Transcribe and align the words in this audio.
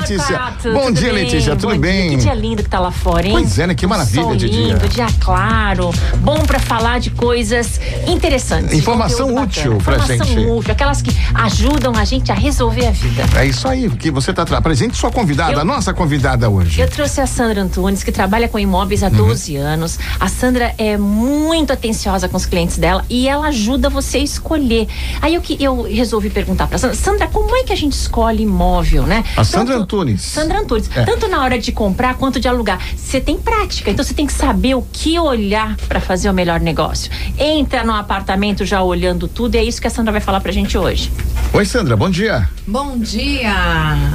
Letícia. 0.00 0.40
Bom 0.72 0.90
dia, 0.90 1.12
bem? 1.12 1.24
Letícia. 1.24 1.56
Tudo 1.56 1.74
Bom 1.74 1.78
bem? 1.80 2.08
Dia. 2.10 2.18
Que 2.18 2.22
dia 2.24 2.34
lindo 2.34 2.62
que 2.62 2.68
tá 2.68 2.78
lá 2.80 2.90
fora, 2.90 3.26
hein? 3.26 3.32
Pois 3.32 3.58
é, 3.58 3.66
né? 3.66 3.74
Que 3.74 3.86
maravilha 3.86 4.22
Sol 4.22 4.36
de 4.36 4.48
dia. 4.48 4.74
lindo, 4.74 4.88
dia 4.88 5.06
claro. 5.20 5.90
Bom 6.18 6.38
pra 6.40 6.58
falar 6.58 7.00
de 7.00 7.10
coisas 7.10 7.80
interessantes. 8.06 8.72
Informação 8.78 9.34
útil 9.34 9.74
bacana. 9.76 9.82
pra 9.84 9.94
Informação 10.14 10.26
gente. 10.26 10.46
útil, 10.50 10.72
aquelas 10.72 11.02
que 11.02 11.10
ajudam 11.34 11.94
a 11.96 12.04
gente 12.04 12.30
a 12.30 12.34
resolver 12.34 12.86
a 12.86 12.90
vida. 12.90 13.24
É 13.36 13.46
isso 13.46 13.66
aí, 13.68 13.88
que 13.90 14.10
você 14.10 14.32
tá 14.32 14.42
apresente 14.42 14.96
sua 14.96 15.10
convidada, 15.10 15.52
Eu- 15.54 15.60
a 15.60 15.64
nossa 15.64 15.92
convidada 15.92 16.48
hoje. 16.48 16.80
Eu 16.80 16.88
trouxe 16.88 17.20
a 17.20 17.26
Sandra 17.26 17.62
Antunes, 17.62 18.02
que 18.02 18.12
trabalha 18.12 18.48
com 18.48 18.58
imóveis 18.58 19.02
há 19.02 19.08
Uhum. 19.08 19.12
12 19.28 19.56
anos. 19.56 19.98
A 20.20 20.28
Sandra 20.28 20.74
é 20.78 20.96
muito 20.96 21.72
atenciosa 21.72 22.28
com 22.28 22.36
os 22.36 22.46
clientes 22.46 22.78
dela 22.78 23.04
e 23.08 23.28
ela 23.28 23.48
ajuda 23.48 23.88
você 23.88 24.18
a 24.18 24.22
escolher. 24.22 24.88
Aí 25.20 25.34
eu, 25.34 25.40
que, 25.40 25.56
eu 25.62 25.82
resolvi 25.82 26.30
perguntar 26.30 26.66
pra 26.66 26.78
Sandra, 26.78 26.96
Sandra, 26.96 27.26
como 27.28 27.54
é 27.56 27.62
que 27.64 27.72
a 27.72 27.76
gente 27.76 27.92
escolhe 27.92 28.42
imóvel, 28.42 29.04
né? 29.04 29.24
A 29.36 29.44
Sandra 29.44 29.81
Antunes. 29.82 30.22
Sandra 30.22 30.60
Antunes. 30.60 30.90
É. 30.94 31.04
Tanto 31.04 31.28
na 31.28 31.42
hora 31.42 31.58
de 31.58 31.72
comprar 31.72 32.14
quanto 32.14 32.40
de 32.40 32.48
alugar. 32.48 32.80
Você 32.96 33.20
tem 33.20 33.38
prática, 33.38 33.90
então 33.90 34.04
você 34.04 34.14
tem 34.14 34.26
que 34.26 34.32
saber 34.32 34.74
o 34.74 34.82
que 34.92 35.18
olhar 35.18 35.76
para 35.88 36.00
fazer 36.00 36.30
o 36.30 36.32
melhor 36.32 36.60
negócio. 36.60 37.10
Entra 37.38 37.84
no 37.84 37.92
apartamento 37.92 38.64
já 38.64 38.82
olhando 38.82 39.28
tudo 39.28 39.54
e 39.54 39.58
é 39.58 39.64
isso 39.64 39.80
que 39.80 39.86
a 39.86 39.90
Sandra 39.90 40.12
vai 40.12 40.20
falar 40.20 40.40
pra 40.40 40.52
gente 40.52 40.78
hoje. 40.78 41.10
Oi, 41.52 41.64
Sandra, 41.64 41.96
bom 41.96 42.08
dia. 42.08 42.48
Bom 42.64 42.96
dia! 42.96 43.52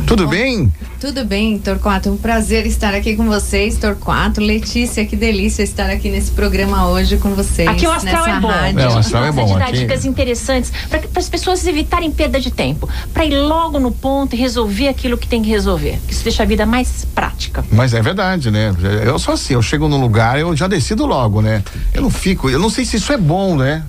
Tudo 0.07 0.23
Bom- 0.23 0.29
bem? 0.29 0.73
Tudo 1.01 1.25
bem, 1.25 1.59
Torquato. 1.59 2.09
Um 2.09 2.15
prazer 2.17 2.65
estar 2.65 2.93
aqui 2.95 3.13
com 3.15 3.25
vocês, 3.27 3.77
Torquato. 3.77 4.39
Letícia, 4.39 5.05
que 5.05 5.17
delícia 5.17 5.63
estar 5.63 5.89
aqui 5.89 6.09
nesse 6.09 6.31
programa 6.31 6.88
hoje 6.88 7.17
com 7.17 7.31
vocês. 7.35 7.67
Aqui 7.67 7.85
o 7.85 7.91
astral 7.91 8.25
nessa 8.25 8.38
é 8.38 8.39
bom. 8.39 8.47
rádio. 8.47 8.79
É, 8.79 8.88
o 8.88 8.97
astral 8.97 9.25
é 9.25 9.31
bom 9.33 9.57
aqui. 9.57 9.71
dicas 9.73 10.05
interessantes 10.05 10.71
para 10.89 11.02
as 11.15 11.27
pessoas 11.29 11.67
evitarem 11.67 12.09
perda 12.09 12.39
de 12.39 12.49
tempo. 12.49 12.88
Para 13.13 13.25
ir 13.25 13.38
logo 13.38 13.79
no 13.79 13.91
ponto 13.91 14.33
e 14.33 14.39
resolver 14.39 14.88
aquilo 14.88 15.17
que 15.17 15.27
tem 15.27 15.43
que 15.43 15.49
resolver. 15.49 15.99
Isso 16.09 16.23
deixa 16.23 16.43
a 16.43 16.45
vida 16.45 16.66
mais 16.66 17.05
prática. 17.13 17.66
Mas 17.69 17.93
é 17.93 18.02
verdade, 18.02 18.49
né? 18.49 18.73
Eu 19.05 19.19
sou 19.19 19.33
assim, 19.33 19.55
eu 19.55 19.61
chego 19.61 19.89
num 19.89 20.00
lugar, 20.00 20.39
eu 20.39 20.55
já 20.55 20.67
decido 20.67 21.05
logo, 21.05 21.41
né? 21.41 21.61
Eu 21.94 22.02
não 22.02 22.09
fico, 22.09 22.50
eu 22.50 22.59
não 22.59 22.69
sei 22.69 22.85
se 22.85 22.95
isso 22.95 23.11
é 23.11 23.17
bom, 23.17 23.57
né? 23.57 23.83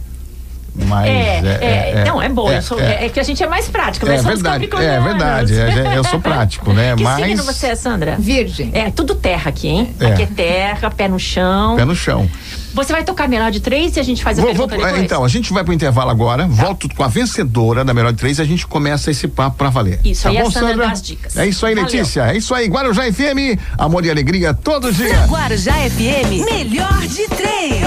Mas 0.87 1.09
É, 1.09 1.93
é, 2.01 2.05
não, 2.07 2.21
é 2.23 2.29
bom. 2.29 2.51
eu 2.51 2.63
sou- 2.63 2.79
é, 2.81 3.07
é 3.07 3.09
que 3.09 3.19
a 3.19 3.23
gente 3.23 3.43
é 3.43 3.47
mais 3.47 3.69
prático, 3.69 4.07
É 4.07 4.11
nós 4.13 4.23
somos 4.23 4.41
verdade, 4.41 4.65
é 4.65 5.01
verdade. 5.01 5.59
é, 5.59 5.97
Eu 5.99 6.05
sou 6.05 6.21
prático, 6.21 6.73
né? 6.73 6.95
Que 6.97 7.03
Mas 7.03 7.25
signo 7.25 7.43
você 7.43 7.67
é, 7.69 7.75
Sandra? 7.75 8.17
Virgem. 8.19 8.71
É, 8.73 8.91
tudo 8.91 9.15
terra 9.15 9.49
aqui, 9.49 9.69
hein? 9.69 9.95
É. 9.99 10.07
Aqui 10.07 10.23
é 10.23 10.27
terra, 10.27 10.91
pé 10.91 11.09
no 11.09 11.19
chão. 11.19 11.77
pé 11.77 11.85
no 11.85 11.95
chão. 11.95 12.29
Você 12.75 12.93
vai 12.93 13.03
tocar 13.03 13.27
melhor 13.29 13.51
de 13.51 13.61
três 13.61 13.97
e 13.97 14.01
a 14.01 14.03
gente 14.03 14.23
faz 14.23 14.39
a 14.39 14.43
Vou- 14.43 14.55
vou- 14.55 14.69
pergunta 14.69 14.89
depois? 14.89 15.05
então, 15.05 15.25
a 15.25 15.29
gente 15.29 15.53
vai 15.53 15.65
pro 15.65 15.73
intervalo 15.73 16.11
agora, 16.11 16.47
volto 16.47 16.89
com 16.95 17.03
a 17.03 17.09
vencedora 17.09 17.85
da 17.85 17.93
melhor 17.93 18.13
de 18.13 18.19
três 18.19 18.39
e 18.39 18.43
a 18.43 18.45
gente 18.45 18.67
começa 18.67 19.11
esse 19.11 19.27
papo 19.27 19.57
pra 19.57 19.69
valer. 19.71 19.99
Isso, 20.05 20.23
tá 20.25 20.29
aí 20.29 20.39
a 20.39 20.43
bom, 20.45 20.51
Sandra 20.51 20.69
Sandra? 20.71 20.87
dá 20.87 20.93
as 20.93 21.03
dicas. 21.03 21.37
É 21.37 21.47
isso 21.47 21.67
aí, 21.67 21.75
Valeu. 21.75 21.91
Letícia. 21.91 22.23
É 22.31 22.37
isso 22.37 22.55
aí, 22.55 22.69
Guarujá 22.69 23.03
FM, 23.11 23.59
amor 23.77 24.05
e 24.05 24.11
alegria 24.11 24.55
todo 24.55 24.93
dia. 24.93 25.27
Guarujá 25.27 25.73
FM, 25.73 26.45
melhor 26.45 27.01
de 27.07 27.27
três. 27.29 27.83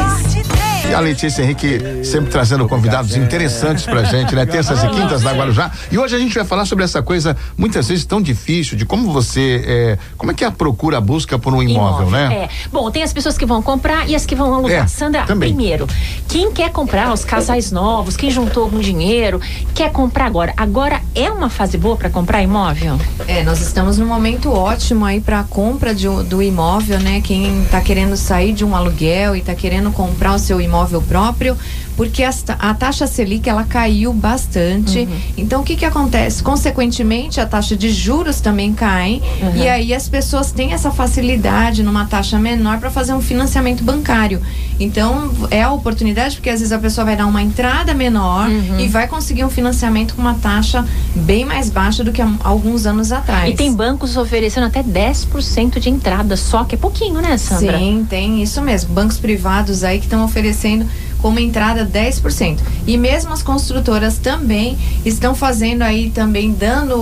E 0.91 0.93
a 0.93 0.99
Letícia 0.99 1.41
Henrique 1.41 2.03
sempre 2.03 2.29
trazendo 2.29 2.67
convidados 2.67 3.15
interessantes 3.15 3.85
pra 3.85 4.03
gente, 4.03 4.35
né? 4.35 4.43
Terças 4.51 4.83
e 4.83 4.89
quintas 4.89 5.21
da 5.21 5.31
Guarujá. 5.31 5.71
E 5.89 5.97
hoje 5.97 6.13
a 6.13 6.19
gente 6.19 6.35
vai 6.35 6.43
falar 6.43 6.65
sobre 6.65 6.83
essa 6.83 7.01
coisa, 7.01 7.37
muitas 7.57 7.87
vezes 7.87 8.03
tão 8.03 8.21
difícil, 8.21 8.77
de 8.77 8.85
como 8.85 9.09
você. 9.09 9.63
é, 9.65 9.97
como 10.17 10.31
é 10.31 10.35
que 10.35 10.43
é 10.43 10.47
a 10.47 10.51
procura, 10.51 10.97
a 10.97 11.01
busca 11.01 11.39
por 11.39 11.53
um 11.53 11.63
imóvel, 11.63 12.09
né? 12.09 12.33
É. 12.33 12.49
Bom, 12.73 12.91
tem 12.91 13.03
as 13.03 13.13
pessoas 13.13 13.37
que 13.37 13.45
vão 13.45 13.61
comprar 13.61 14.09
e 14.09 14.15
as 14.15 14.25
que 14.25 14.35
vão 14.35 14.53
alugar. 14.53 14.83
É, 14.83 14.87
Sandra, 14.87 15.23
também. 15.23 15.53
primeiro, 15.53 15.87
quem 16.27 16.51
quer 16.51 16.69
comprar, 16.71 17.13
os 17.13 17.23
casais 17.23 17.71
novos, 17.71 18.17
quem 18.17 18.29
juntou 18.29 18.63
algum 18.63 18.79
dinheiro, 18.79 19.39
quer 19.73 19.93
comprar 19.93 20.25
agora. 20.25 20.53
Agora 20.57 21.01
é 21.15 21.31
uma 21.31 21.49
fase 21.49 21.77
boa 21.77 21.95
para 21.95 22.09
comprar 22.09 22.43
imóvel? 22.43 22.99
É, 23.29 23.43
nós 23.43 23.61
estamos 23.61 23.97
num 23.97 24.07
momento 24.07 24.51
ótimo 24.51 25.05
aí 25.05 25.21
para 25.21 25.39
a 25.39 25.43
compra 25.43 25.95
de 25.95 26.01
do 26.25 26.43
imóvel, 26.43 26.99
né? 26.99 27.21
Quem 27.21 27.63
está 27.63 27.79
querendo 27.79 28.17
sair 28.17 28.51
de 28.51 28.65
um 28.65 28.75
aluguel 28.75 29.37
e 29.37 29.39
está 29.39 29.55
querendo 29.55 29.89
comprar 29.91 30.33
o 30.33 30.39
seu 30.39 30.59
imóvel 30.59 30.80
próprio, 31.01 31.55
porque 31.97 32.23
ta- 32.45 32.55
a 32.59 32.73
taxa 32.73 33.05
Selic 33.07 33.47
ela 33.49 33.63
caiu 33.63 34.13
bastante. 34.13 35.07
Então 35.37 35.61
o 35.61 35.63
que 35.63 35.75
que 35.75 35.85
acontece? 35.85 36.41
Consequentemente, 36.41 37.39
a 37.39 37.45
taxa 37.45 37.75
de 37.75 37.89
juros 37.91 38.39
também 38.41 38.73
cai 38.73 39.21
e 39.55 39.67
aí 39.67 39.93
as 39.93 40.07
pessoas 40.09 40.51
têm 40.51 40.73
essa 40.73 40.91
facilidade 40.91 41.83
numa 41.83 42.05
taxa 42.05 42.39
menor 42.39 42.79
para 42.79 42.89
fazer 42.89 43.13
um 43.13 43.21
financiamento 43.21 43.83
bancário. 43.83 44.41
Então 44.79 45.31
é 45.51 45.61
a 45.61 45.71
oportunidade 45.71 46.35
porque 46.35 46.49
às 46.49 46.59
vezes 46.59 46.71
a 46.71 46.79
pessoa 46.79 47.05
vai 47.05 47.15
dar 47.15 47.27
uma 47.27 47.41
entrada 47.41 47.93
menor 47.93 48.49
e 48.79 48.87
vai 48.87 49.07
conseguir 49.07 49.43
um 49.43 49.49
financiamento 49.49 50.15
com 50.15 50.21
uma 50.21 50.33
taxa 50.35 50.85
bem 51.15 51.45
mais 51.45 51.69
baixa 51.69 52.03
do 52.03 52.11
que 52.11 52.21
há 52.21 52.29
alguns 52.43 52.85
anos 52.85 53.11
atrás. 53.11 53.51
E 53.51 53.55
tem 53.55 53.73
bancos 53.73 54.17
oferecendo 54.17 54.65
até 54.65 54.81
10% 54.81 55.79
de 55.79 55.89
entrada, 55.89 56.35
só 56.35 56.63
que 56.63 56.75
é 56.75 56.77
pouquinho, 56.77 57.21
né, 57.21 57.37
Sandra? 57.37 57.77
Sim, 57.77 58.05
tem 58.09 58.41
isso 58.41 58.61
mesmo. 58.61 58.93
Bancos 58.93 59.17
privados 59.19 59.83
aí 59.83 59.99
que 59.99 60.05
estão 60.05 60.23
oferecendo 60.23 60.85
como 61.21 61.39
entrada 61.39 61.85
10%. 61.85 62.59
E 62.87 62.97
mesmo 62.97 63.31
as 63.31 63.43
construtoras 63.43 64.17
também 64.17 64.77
estão 65.05 65.35
fazendo 65.35 65.83
aí 65.83 66.09
também 66.09 66.51
dando 66.51 66.95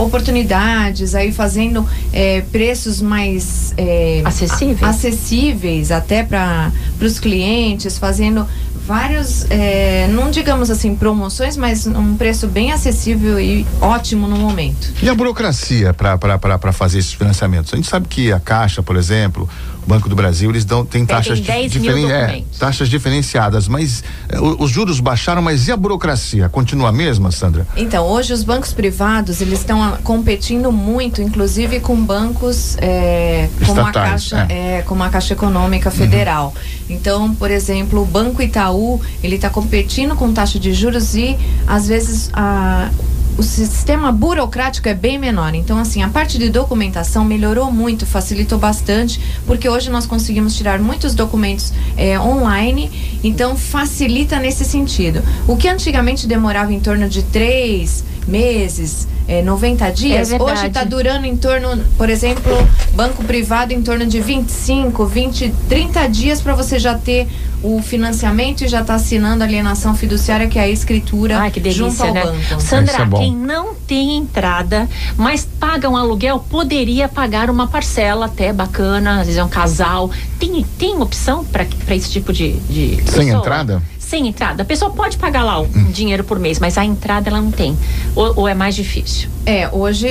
oportunidades, 0.00 1.14
aí 1.14 1.32
fazendo 1.32 1.86
eh, 2.12 2.42
preços 2.50 3.00
mais 3.00 3.74
eh, 3.76 4.22
Acessíveis? 4.24 4.82
acessíveis 4.82 5.90
até 5.90 6.22
para 6.22 6.72
os 7.00 7.18
clientes, 7.18 7.98
fazendo 7.98 8.46
vários, 8.86 9.44
eh, 9.50 10.08
não 10.12 10.30
digamos 10.30 10.70
assim 10.70 10.94
promoções, 10.94 11.56
mas 11.56 11.86
um 11.86 12.16
preço 12.16 12.46
bem 12.46 12.70
acessível 12.70 13.38
e 13.40 13.66
ótimo 13.80 14.28
no 14.28 14.36
momento. 14.36 14.92
E 15.02 15.08
a 15.08 15.14
burocracia 15.14 15.92
para 15.92 16.72
fazer 16.72 17.00
esses 17.00 17.12
financiamentos? 17.12 17.72
A 17.74 17.76
gente 17.76 17.88
sabe 17.88 18.06
que 18.06 18.32
a 18.32 18.38
Caixa, 18.38 18.82
por 18.82 18.96
exemplo, 18.96 19.48
Banco 19.86 20.08
do 20.08 20.16
Brasil, 20.16 20.50
eles 20.50 20.64
dão, 20.64 20.84
têm 20.84 21.06
Pedem 21.06 21.16
taxas, 21.22 21.40
10 21.40 21.74
mil 21.76 21.82
diferen- 21.82 22.10
é, 22.12 22.42
taxas 22.58 22.88
diferenciadas, 22.88 23.68
mas 23.68 24.02
o- 24.34 24.64
os 24.64 24.70
juros 24.70 24.98
baixaram, 25.00 25.40
mas 25.40 25.68
e 25.68 25.72
a 25.72 25.76
burocracia? 25.76 26.48
Continua 26.48 26.88
a 26.88 26.92
mesma, 26.92 27.30
Sandra? 27.30 27.66
Então, 27.76 28.04
hoje 28.06 28.32
os 28.32 28.42
bancos 28.42 28.72
privados, 28.72 29.40
eles 29.40 29.60
estão 29.60 29.82
ah, 29.82 29.98
competindo 30.02 30.72
muito, 30.72 31.22
inclusive 31.22 31.78
com 31.80 31.96
bancos 31.96 32.76
é, 32.80 33.48
como, 33.64 33.80
a 33.80 33.92
Caixa, 33.92 34.46
é, 34.48 34.82
como 34.86 35.02
a 35.04 35.08
Caixa 35.08 35.34
Econômica 35.34 35.90
Federal. 35.90 36.52
Então, 36.90 37.34
por 37.34 37.50
exemplo, 37.50 38.02
o 38.02 38.04
Banco 38.04 38.42
Itaú, 38.42 39.00
ele 39.22 39.36
está 39.36 39.50
competindo 39.50 40.14
com 40.16 40.32
taxa 40.32 40.58
de 40.58 40.72
juros 40.72 41.14
e, 41.14 41.36
às 41.66 41.86
vezes, 41.88 42.30
a 42.32 42.90
o 43.38 43.42
sistema 43.42 44.10
burocrático 44.10 44.88
é 44.88 44.94
bem 44.94 45.18
menor. 45.18 45.54
Então, 45.54 45.78
assim, 45.78 46.02
a 46.02 46.08
parte 46.08 46.38
de 46.38 46.48
documentação 46.48 47.24
melhorou 47.24 47.70
muito, 47.70 48.06
facilitou 48.06 48.58
bastante, 48.58 49.20
porque 49.46 49.68
hoje 49.68 49.90
nós 49.90 50.06
conseguimos 50.06 50.56
tirar 50.56 50.78
muitos 50.78 51.14
documentos 51.14 51.72
é, 51.96 52.18
online, 52.18 53.18
então 53.22 53.56
facilita 53.56 54.38
nesse 54.38 54.64
sentido. 54.64 55.22
O 55.46 55.56
que 55.56 55.68
antigamente 55.68 56.26
demorava 56.26 56.72
em 56.72 56.80
torno 56.80 57.08
de 57.08 57.22
três 57.22 58.04
meses, 58.26 59.06
é, 59.28 59.42
90 59.42 59.90
dias, 59.90 60.32
É 60.32 60.40
hoje 60.42 60.66
está 60.66 60.84
durando 60.84 61.26
em 61.26 61.36
torno, 61.36 61.82
por 61.96 62.08
exemplo, 62.10 62.52
banco 62.94 63.24
privado 63.24 63.72
em 63.72 63.82
torno 63.82 64.06
de 64.06 64.20
25, 64.20 65.04
20, 65.06 65.54
30 65.68 66.06
dias 66.08 66.40
para 66.40 66.54
você 66.54 66.78
já 66.78 66.96
ter 66.96 67.26
o 67.62 67.80
financiamento 67.82 68.62
e 68.62 68.68
já 68.68 68.84
tá 68.84 68.94
assinando 68.94 69.42
a 69.42 69.46
alienação 69.46 69.94
fiduciária, 69.94 70.46
que 70.46 70.58
é 70.58 70.62
a 70.62 70.68
escritura 70.68 71.38
Ai, 71.38 71.50
que 71.50 71.58
junto 71.70 71.96
delícia, 71.96 72.06
ao 72.06 72.14
né? 72.14 72.22
banco. 72.24 72.60
Sandra, 72.60 73.02
é 73.02 73.18
quem 73.18 73.34
não 73.34 73.74
tem 73.74 74.16
entrada, 74.16 74.88
mas 75.16 75.48
paga 75.58 75.88
um 75.88 75.96
aluguel, 75.96 76.38
poderia 76.38 77.08
pagar 77.08 77.50
uma 77.50 77.66
parcela 77.66 78.26
até 78.26 78.52
bacana, 78.52 79.20
às 79.20 79.26
vezes 79.26 79.38
é 79.38 79.44
um 79.44 79.48
casal. 79.48 80.10
Tem, 80.38 80.64
tem 80.78 81.00
opção 81.00 81.44
para 81.44 81.66
esse 81.94 82.10
tipo 82.10 82.32
de, 82.32 82.52
de 82.52 82.96
Sem 82.96 83.26
pessoa? 83.26 83.38
entrada? 83.38 83.82
Sem 84.06 84.28
entrada. 84.28 84.62
A 84.62 84.66
pessoa 84.66 84.92
pode 84.92 85.18
pagar 85.18 85.42
lá 85.42 85.60
um 85.60 85.90
dinheiro 85.90 86.22
por 86.22 86.38
mês, 86.38 86.60
mas 86.60 86.78
a 86.78 86.84
entrada 86.84 87.28
ela 87.28 87.40
não 87.40 87.50
tem. 87.50 87.76
Ou, 88.14 88.32
ou 88.36 88.48
é 88.48 88.54
mais 88.54 88.76
difícil? 88.76 89.28
É, 89.44 89.68
hoje, 89.72 90.08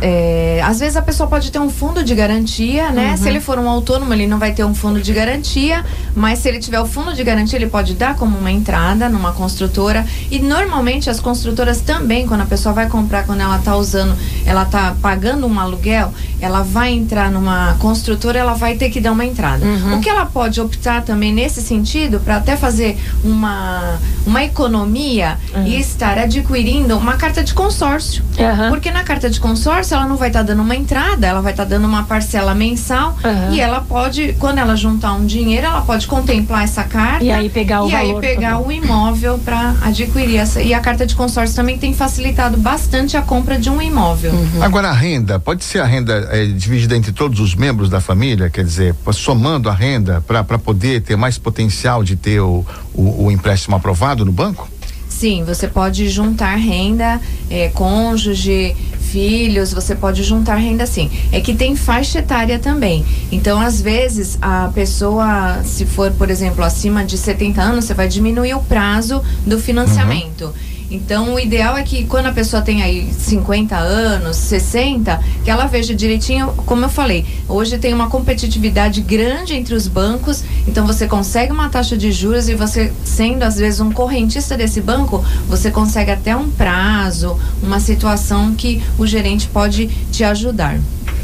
é, 0.00 0.60
às 0.62 0.80
vezes 0.80 0.96
a 0.96 1.02
pessoa 1.02 1.28
pode 1.28 1.50
ter 1.50 1.58
um 1.58 1.68
fundo 1.68 2.02
de 2.02 2.14
garantia, 2.14 2.90
né? 2.90 3.10
Uhum. 3.10 3.16
Se 3.18 3.28
ele 3.28 3.40
for 3.40 3.58
um 3.58 3.68
autônomo, 3.68 4.12
ele 4.14 4.26
não 4.26 4.38
vai 4.38 4.52
ter 4.52 4.64
um 4.64 4.74
fundo 4.74 5.00
de 5.00 5.12
garantia, 5.12 5.84
mas 6.14 6.38
se 6.38 6.48
ele 6.48 6.58
tiver 6.58 6.80
o 6.80 6.86
fundo 6.86 7.14
de 7.14 7.22
garantia, 7.22 7.58
ele 7.58 7.66
pode 7.66 7.94
dar 7.94 8.14
como 8.16 8.36
uma 8.36 8.50
entrada 8.50 9.08
numa 9.08 9.32
construtora. 9.32 10.06
E 10.30 10.38
normalmente 10.38 11.10
as 11.10 11.20
construtoras 11.20 11.80
também, 11.80 12.26
quando 12.26 12.42
a 12.42 12.46
pessoa 12.46 12.74
vai 12.74 12.88
comprar, 12.88 13.24
quando 13.24 13.40
ela 13.40 13.58
tá 13.58 13.76
usando, 13.76 14.16
ela 14.46 14.64
tá 14.66 14.94
pagando 15.00 15.46
um 15.46 15.60
aluguel, 15.60 16.12
ela 16.40 16.62
vai 16.62 16.92
entrar 16.92 17.30
numa 17.30 17.74
construtora, 17.78 18.38
ela 18.38 18.54
vai 18.54 18.76
ter 18.76 18.90
que 18.90 19.00
dar 19.00 19.12
uma 19.12 19.24
entrada. 19.24 19.64
Uhum. 19.64 19.96
O 19.96 20.00
que 20.00 20.08
ela 20.10 20.26
pode 20.26 20.60
optar 20.60 21.02
também 21.02 21.32
nesse 21.32 21.62
sentido, 21.62 22.20
para 22.20 22.36
até 22.36 22.54
fazer 22.54 22.98
uma 23.34 23.98
uma 24.26 24.42
economia 24.44 25.38
Uhum. 25.54 25.66
e 25.66 25.78
estar 25.78 26.18
adquirindo 26.18 26.96
uma 26.96 27.14
carta 27.14 27.42
de 27.44 27.54
consórcio. 27.54 28.24
Aham. 28.38 28.70
Porque 28.70 28.90
na 28.90 29.04
carta 29.04 29.30
de 29.30 29.38
consórcio 29.38 29.94
ela 29.94 30.06
não 30.06 30.16
vai 30.16 30.28
estar 30.28 30.42
dando 30.42 30.62
uma 30.62 30.74
entrada, 30.74 31.26
ela 31.26 31.40
vai 31.40 31.52
estar 31.52 31.64
dando 31.64 31.84
uma 31.86 32.02
parcela 32.04 32.54
mensal 32.54 33.16
Aham. 33.24 33.50
e 33.52 33.60
ela 33.60 33.80
pode, 33.80 34.34
quando 34.38 34.58
ela 34.58 34.74
juntar 34.76 35.12
um 35.12 35.24
dinheiro, 35.26 35.66
ela 35.66 35.82
pode 35.82 36.06
contemplar 36.06 36.64
essa 36.64 36.82
carta 36.84 37.24
E 37.24 37.30
aí 37.30 37.48
pegar 37.48 37.82
o 37.84 37.88
e 37.90 37.94
aí 37.94 38.08
valor 38.08 38.20
pegar 38.20 38.52
total. 38.56 38.66
o 38.66 38.72
imóvel 38.72 39.38
para 39.38 39.74
adquirir 39.82 40.36
essa. 40.38 40.60
E 40.60 40.74
a 40.74 40.80
carta 40.80 41.06
de 41.06 41.14
consórcio 41.14 41.54
também 41.54 41.78
tem 41.78 41.92
facilitado 41.94 42.56
bastante 42.56 43.16
a 43.16 43.22
compra 43.22 43.58
de 43.58 43.70
um 43.70 43.80
imóvel. 43.80 44.32
Uhum. 44.32 44.62
Agora 44.62 44.88
a 44.88 44.92
renda, 44.92 45.38
pode 45.38 45.62
ser 45.64 45.78
a 45.80 45.84
renda 45.86 46.28
eh, 46.32 46.46
dividida 46.46 46.96
entre 46.96 47.12
todos 47.12 47.38
os 47.40 47.54
membros 47.54 47.88
da 47.88 48.00
família, 48.00 48.50
quer 48.50 48.64
dizer, 48.64 48.94
somando 49.12 49.68
a 49.68 49.72
renda 49.74 50.22
para 50.26 50.42
poder 50.58 51.00
ter 51.02 51.16
mais 51.16 51.38
potencial 51.38 52.02
de 52.02 52.16
ter 52.16 52.40
o, 52.40 52.64
o, 52.92 53.24
o 53.26 53.30
empréstimo 53.30 53.76
aprovado 53.76 54.13
no 54.22 54.32
banco? 54.32 54.68
Sim, 55.08 55.44
você 55.44 55.66
pode 55.66 56.08
juntar 56.10 56.54
renda, 56.56 57.18
é, 57.48 57.68
cônjuge, 57.70 58.76
filhos, 59.14 59.72
você 59.72 59.94
pode 59.94 60.24
juntar 60.24 60.56
renda 60.56 60.84
sim. 60.86 61.08
É 61.30 61.40
que 61.40 61.54
tem 61.54 61.76
faixa 61.76 62.18
etária 62.18 62.58
também. 62.58 63.04
Então, 63.30 63.60
às 63.60 63.80
vezes, 63.80 64.36
a 64.42 64.72
pessoa, 64.74 65.62
se 65.64 65.86
for, 65.86 66.10
por 66.10 66.30
exemplo, 66.30 66.64
acima 66.64 67.04
de 67.04 67.16
70 67.16 67.62
anos, 67.62 67.84
você 67.84 67.94
vai 67.94 68.08
diminuir 68.08 68.54
o 68.54 68.60
prazo 68.60 69.22
do 69.46 69.58
financiamento. 69.58 70.52
Então, 70.90 71.34
o 71.34 71.40
ideal 71.40 71.76
é 71.76 71.82
que 71.82 72.04
quando 72.04 72.26
a 72.26 72.32
pessoa 72.32 72.62
tem 72.62 72.82
aí 72.82 73.12
50 73.12 73.76
anos, 73.76 74.36
60, 74.36 75.20
que 75.44 75.50
ela 75.50 75.66
veja 75.66 75.94
direitinho, 75.94 76.48
como 76.66 76.84
eu 76.84 76.88
falei, 76.88 77.26
hoje 77.48 77.78
tem 77.78 77.92
uma 77.92 78.08
competitividade 78.08 79.00
grande 79.00 79.54
entre 79.54 79.74
os 79.74 79.88
bancos, 79.88 80.44
então 80.66 80.86
você 80.86 81.06
consegue 81.06 81.52
uma 81.52 81.68
taxa 81.68 81.96
de 81.96 82.12
juros 82.12 82.48
e 82.48 82.54
você, 82.54 82.92
sendo 83.04 83.42
às 83.42 83.56
vezes 83.56 83.80
um 83.80 83.90
correntista 83.90 84.56
desse 84.56 84.80
banco, 84.80 85.24
você 85.48 85.70
consegue 85.70 86.10
até 86.10 86.36
um 86.36 86.50
prazo, 86.50 87.38
uma 87.62 87.80
situação 87.80 88.54
que 88.54 88.82
o 88.98 89.06
gerente 89.06 89.48
pode 89.48 89.86
te 90.10 90.22
ajudar. 90.24 90.78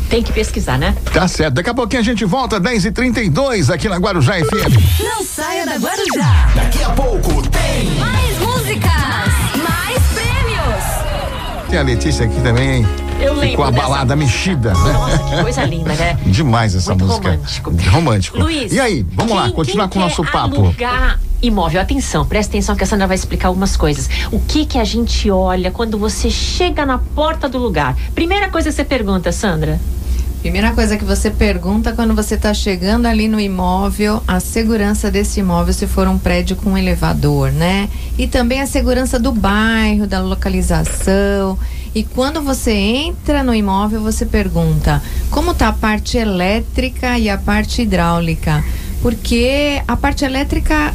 Tem 0.09 0.25
que 0.25 0.33
pesquisar, 0.33 0.77
né? 0.77 0.97
Tá 1.13 1.29
certo. 1.29 1.55
Daqui 1.55 1.71
a 1.71 1.75
pouquinho 1.75 2.03
a 2.03 2.05
gente 2.05 2.25
volta, 2.25 2.59
10 2.59 2.87
e 2.87 2.91
32 2.91 3.71
aqui 3.71 3.89
na 3.89 3.97
Guarujá 3.97 4.35
FM. 4.35 5.01
Não 5.05 5.25
saia 5.25 5.65
da 5.65 5.77
Guarujá. 5.77 6.51
Daqui 6.53 6.83
a 6.83 6.91
pouco 6.91 7.49
tem. 7.49 7.91
Mais 7.97 8.39
músicas, 8.39 8.91
mais 8.91 9.40
Tem 11.71 11.79
a 11.79 11.83
Letícia 11.83 12.27
aqui 12.27 12.41
também, 12.41 12.79
hein? 12.79 12.87
Eu 13.21 13.33
lembro 13.35 13.51
Ficou 13.51 13.65
a 13.65 13.71
dessa 13.71 13.83
balada 13.87 14.17
mexida, 14.17 14.71
né? 14.75 14.93
Nossa, 14.93 15.19
que 15.19 15.43
coisa 15.43 15.65
linda, 15.65 15.93
né? 15.95 16.19
Demais 16.27 16.75
essa 16.75 16.91
Muito 16.95 17.07
música. 17.07 17.31
romântico. 17.31 17.73
Romântico. 17.91 18.39
Luiz. 18.39 18.73
E 18.73 18.81
aí, 18.81 19.07
vamos 19.13 19.37
lá, 19.37 19.45
quem- 19.45 19.53
continuar 19.53 19.89
quem 19.89 19.93
com 19.93 19.99
o 20.07 20.09
nosso 20.09 20.25
papo. 20.25 20.57
Alugar 20.57 21.21
imóvel, 21.43 21.81
atenção, 21.81 22.27
presta 22.27 22.51
atenção 22.53 22.75
que 22.75 22.83
a 22.83 22.87
Sandra 22.87 23.07
vai 23.07 23.15
explicar 23.15 23.49
algumas 23.49 23.77
coisas. 23.77 24.09
O 24.33 24.41
que 24.41 24.67
que 24.67 24.79
a 24.79 24.85
gente 24.85 25.31
olha 25.31 25.71
quando 25.71 25.97
você 25.97 26.29
chega 26.29 26.85
na 26.85 26.99
porta 26.99 27.49
do 27.49 27.59
lugar? 27.59 27.97
Primeira 28.15 28.49
coisa 28.51 28.69
que 28.71 28.75
você 28.75 28.85
pergunta, 28.85 29.31
Sandra. 29.31 29.79
Primeira 30.41 30.73
coisa 30.73 30.97
que 30.97 31.05
você 31.05 31.31
pergunta 31.31 31.93
quando 31.93 32.15
você 32.15 32.35
está 32.35 32.55
chegando 32.55 33.05
ali 33.05 33.29
no 33.29 33.39
imóvel, 33.39 34.23
a 34.27 34.41
segurança 34.41 35.11
desse 35.11 35.41
imóvel, 35.41 35.75
se 35.75 35.87
for 35.87 36.09
um 36.09 36.19
prédio 36.19 36.57
com 36.57 36.79
elevador, 36.79 37.53
né? 37.53 37.91
E 38.17 38.27
também 38.27 38.63
a 38.63 38.67
segurança 38.67 39.19
do 39.19 39.33
bairro, 39.33 40.07
da 40.07 40.19
localização. 40.19 41.59
E 41.95 42.03
quando 42.03 42.41
você 42.41 42.73
entra 42.73 43.43
no 43.43 43.55
imóvel, 43.55 44.01
você 44.01 44.25
pergunta 44.25 45.03
como 45.31 45.53
tá 45.53 45.69
a 45.69 45.73
parte 45.75 46.17
elétrica 46.17 47.19
e 47.19 47.29
a 47.29 47.37
parte 47.37 47.83
hidráulica. 47.83 48.65
Porque 49.03 49.83
a 49.87 49.95
parte 49.95 50.25
elétrica 50.25 50.95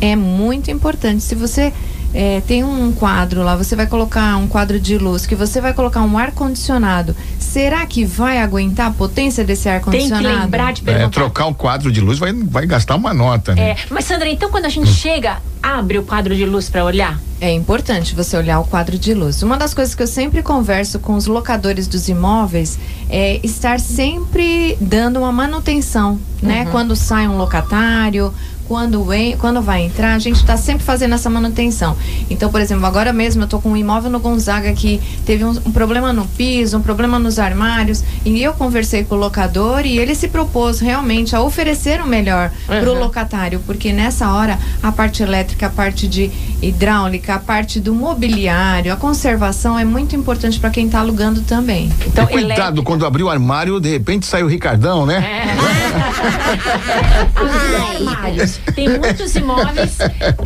é 0.00 0.16
muito 0.16 0.70
importante. 0.70 1.22
Se 1.22 1.34
você 1.34 1.70
é, 2.14 2.40
tem 2.46 2.64
um 2.64 2.92
quadro 2.92 3.42
lá, 3.42 3.54
você 3.56 3.76
vai 3.76 3.86
colocar 3.86 4.38
um 4.38 4.48
quadro 4.48 4.80
de 4.80 4.96
luz, 4.96 5.26
que 5.26 5.34
você 5.34 5.60
vai 5.60 5.74
colocar 5.74 6.00
um 6.00 6.16
ar-condicionado. 6.16 7.14
Será 7.56 7.86
que 7.86 8.04
vai 8.04 8.38
aguentar 8.42 8.88
a 8.88 8.90
potência 8.90 9.42
desse 9.42 9.62
Tem 9.62 9.72
ar-condicionado? 9.72 10.22
que 10.28 10.42
lembrar 10.42 10.72
de 10.74 10.82
É, 10.82 10.84
perguntar. 10.84 11.08
trocar 11.10 11.46
um 11.46 11.54
quadro 11.54 11.90
de 11.90 12.02
luz 12.02 12.18
vai, 12.18 12.30
vai 12.30 12.66
gastar 12.66 12.96
uma 12.96 13.14
nota, 13.14 13.54
né? 13.54 13.70
É, 13.70 13.76
mas 13.88 14.04
Sandra, 14.04 14.28
então 14.28 14.50
quando 14.50 14.66
a 14.66 14.68
gente 14.68 14.90
chega, 14.92 15.38
abre 15.62 15.96
o 15.98 16.02
quadro 16.02 16.36
de 16.36 16.44
luz 16.44 16.68
para 16.68 16.84
olhar? 16.84 17.18
É 17.40 17.50
importante 17.50 18.14
você 18.14 18.36
olhar 18.36 18.60
o 18.60 18.64
quadro 18.64 18.98
de 18.98 19.14
luz. 19.14 19.42
Uma 19.42 19.56
das 19.56 19.72
coisas 19.72 19.94
que 19.94 20.02
eu 20.02 20.06
sempre 20.06 20.42
converso 20.42 20.98
com 20.98 21.14
os 21.14 21.26
locadores 21.26 21.86
dos 21.86 22.10
imóveis 22.10 22.78
é 23.08 23.40
estar 23.42 23.80
sempre 23.80 24.76
dando 24.78 25.18
uma 25.20 25.32
manutenção, 25.32 26.20
né? 26.42 26.66
Quando 26.70 26.94
sai 26.94 27.26
um 27.26 27.38
locatário, 27.38 28.34
quando, 28.68 29.12
en- 29.12 29.36
quando 29.36 29.60
vai 29.62 29.82
entrar, 29.84 30.14
a 30.14 30.18
gente 30.18 30.36
está 30.36 30.56
sempre 30.56 30.84
fazendo 30.84 31.14
essa 31.14 31.30
manutenção. 31.30 31.96
Então, 32.30 32.50
por 32.50 32.60
exemplo, 32.60 32.84
agora 32.86 33.12
mesmo 33.12 33.42
eu 33.42 33.46
tô 33.46 33.60
com 33.60 33.70
um 33.70 33.76
imóvel 33.76 34.10
no 34.10 34.18
Gonzaga 34.20 34.72
que 34.72 35.00
teve 35.24 35.44
um, 35.44 35.50
um 35.50 35.72
problema 35.72 36.12
no 36.12 36.24
piso, 36.26 36.76
um 36.78 36.82
problema 36.82 37.18
nos 37.18 37.38
armários, 37.38 38.02
e 38.24 38.42
eu 38.42 38.52
conversei 38.54 39.04
com 39.04 39.14
o 39.14 39.18
locador 39.18 39.84
e 39.86 39.98
ele 39.98 40.14
se 40.14 40.28
propôs 40.28 40.80
realmente 40.80 41.34
a 41.34 41.40
oferecer 41.42 42.00
o 42.00 42.06
melhor 42.06 42.50
para 42.66 42.88
o 42.90 42.94
Uhum. 42.94 43.00
locatário, 43.00 43.60
porque 43.66 43.92
nessa 43.92 44.32
hora 44.32 44.58
a 44.82 44.90
parte 44.92 45.22
elétrica, 45.22 45.66
a 45.66 45.70
parte 45.70 46.06
de 46.08 46.30
hidráulica, 46.62 47.34
a 47.34 47.38
parte 47.38 47.78
do 47.80 47.94
mobiliário, 47.94 48.92
a 48.92 48.96
conservação 48.96 49.78
é 49.78 49.84
muito 49.84 50.16
importante 50.16 50.58
para 50.58 50.70
quem 50.70 50.86
está 50.86 51.00
alugando 51.00 51.40
também. 51.42 51.92
Então, 52.06 52.24
e 52.24 52.28
cuidado, 52.28 52.52
elétrica- 52.60 52.82
quando 52.82 53.04
abrir 53.06 53.22
o 53.22 53.30
armário, 53.30 53.78
de 53.80 53.90
repente 53.90 54.26
sai 54.26 54.42
o 54.42 54.46
Ricardão, 54.46 55.04
né? 55.06 55.24
Abrir 57.34 58.06
armários. 58.06 58.60
Tem 58.74 58.88
muitos 58.98 59.34
imóveis 59.34 59.96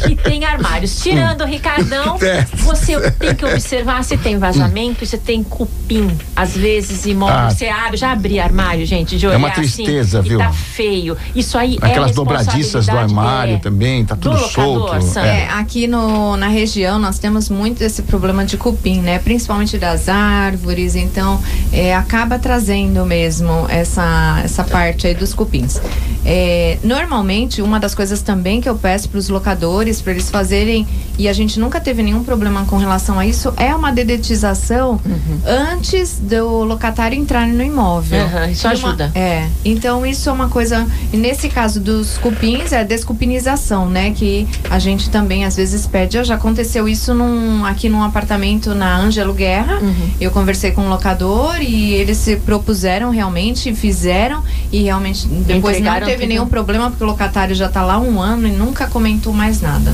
que 0.06 0.14
tem 0.16 0.44
armários. 0.44 1.00
Tirando 1.00 1.42
o 1.42 1.46
Ricardão, 1.46 2.16
É. 2.22 2.44
você 2.56 3.10
tem 3.12 3.34
que 3.34 3.44
observar 3.44 4.02
se 4.04 4.16
tem 4.16 4.38
vazamento, 4.38 5.04
se 5.06 5.18
tem 5.18 5.42
cupim. 5.42 6.10
Às 6.34 6.56
vezes, 6.56 7.06
imóvel, 7.06 7.36
Ah. 7.36 7.50
você 7.50 7.66
abre, 7.68 7.96
já 7.96 8.12
abri 8.12 8.38
armário, 8.40 8.84
gente, 8.86 9.16
de 9.18 9.26
olhar 9.26 9.36
uma 9.38 9.50
tristeza, 9.50 10.20
assim, 10.20 10.28
viu? 10.28 10.40
E 10.40 10.42
tá 10.44 10.52
feio. 10.52 11.16
Isso 11.34 11.56
aí 11.58 11.78
Aquelas 11.80 12.10
é 12.10 12.14
dobradiças 12.14 12.86
do 12.86 12.96
armário 12.96 13.54
é, 13.54 13.58
também, 13.58 14.04
tá 14.04 14.14
tudo 14.16 14.36
do 14.36 14.42
locador, 14.42 15.02
solto. 15.02 15.18
É. 15.18 15.40
É, 15.44 15.48
aqui 15.50 15.86
no, 15.86 15.99
na 16.36 16.48
região 16.48 16.98
nós 16.98 17.18
temos 17.18 17.48
muito 17.48 17.82
esse 17.82 18.02
problema 18.02 18.44
de 18.44 18.56
cupim, 18.56 19.00
né? 19.00 19.18
Principalmente 19.18 19.78
das 19.78 20.08
árvores, 20.08 20.96
então 20.96 21.40
é, 21.72 21.94
acaba 21.94 22.38
trazendo 22.38 23.04
mesmo 23.04 23.66
essa, 23.68 24.40
essa 24.44 24.64
parte 24.64 25.06
aí 25.06 25.14
dos 25.14 25.34
cupins. 25.34 25.80
É, 26.24 26.78
normalmente, 26.82 27.62
uma 27.62 27.80
das 27.80 27.94
coisas 27.94 28.20
também 28.22 28.60
que 28.60 28.68
eu 28.68 28.76
peço 28.76 29.08
para 29.08 29.18
os 29.18 29.28
locadores, 29.28 30.00
para 30.02 30.12
eles 30.12 30.28
fazerem, 30.30 30.86
e 31.18 31.28
a 31.28 31.32
gente 31.32 31.58
nunca 31.58 31.80
teve 31.80 32.02
nenhum 32.02 32.22
problema 32.24 32.64
com 32.66 32.76
relação 32.76 33.18
a 33.18 33.26
isso, 33.26 33.52
é 33.56 33.74
uma 33.74 33.90
dedetização 33.92 35.00
antes 35.46 36.18
do 36.18 36.64
locatário 36.64 37.18
entrar 37.18 37.46
no 37.46 37.62
imóvel. 37.62 38.20
Uhum, 38.24 38.50
isso 38.50 38.66
uma- 38.66 38.72
ajuda. 38.72 39.12
é, 39.14 39.46
então 39.64 40.04
isso 40.04 40.28
é 40.28 40.32
uma 40.32 40.48
coisa, 40.48 40.86
e 41.12 41.16
nesse 41.16 41.48
caso 41.48 41.80
dos 41.80 42.18
cupins, 42.18 42.72
é 42.72 42.80
a 42.80 42.84
descupinização, 42.84 43.88
né? 43.88 44.10
Que 44.12 44.46
a 44.68 44.78
gente 44.78 45.10
também 45.10 45.44
às 45.44 45.56
vezes 45.56 45.86
pede. 45.86 46.22
Já 46.24 46.34
aconteceu 46.34 46.88
isso 46.88 47.14
num, 47.14 47.64
aqui 47.64 47.88
num 47.88 48.02
apartamento 48.02 48.74
na 48.74 48.96
Ângelo 48.96 49.32
Guerra. 49.32 49.78
Uhum. 49.80 50.10
Eu 50.20 50.30
conversei 50.30 50.72
com 50.72 50.82
o 50.82 50.88
locador 50.88 51.60
e 51.60 51.92
eles 51.94 52.18
se 52.18 52.36
propuseram 52.36 53.10
realmente, 53.10 53.74
fizeram 53.74 54.42
e 54.72 54.82
realmente 54.82 55.26
depois 55.28 55.76
Entregaram 55.78 56.06
teve 56.10 56.26
nenhum 56.26 56.46
problema 56.46 56.90
porque 56.90 57.04
o 57.04 57.06
locatário 57.06 57.54
já 57.54 57.68
tá 57.68 57.82
lá 57.82 57.98
um 57.98 58.20
ano 58.20 58.48
e 58.48 58.50
nunca 58.50 58.86
comentou 58.88 59.32
mais 59.32 59.60
nada. 59.60 59.92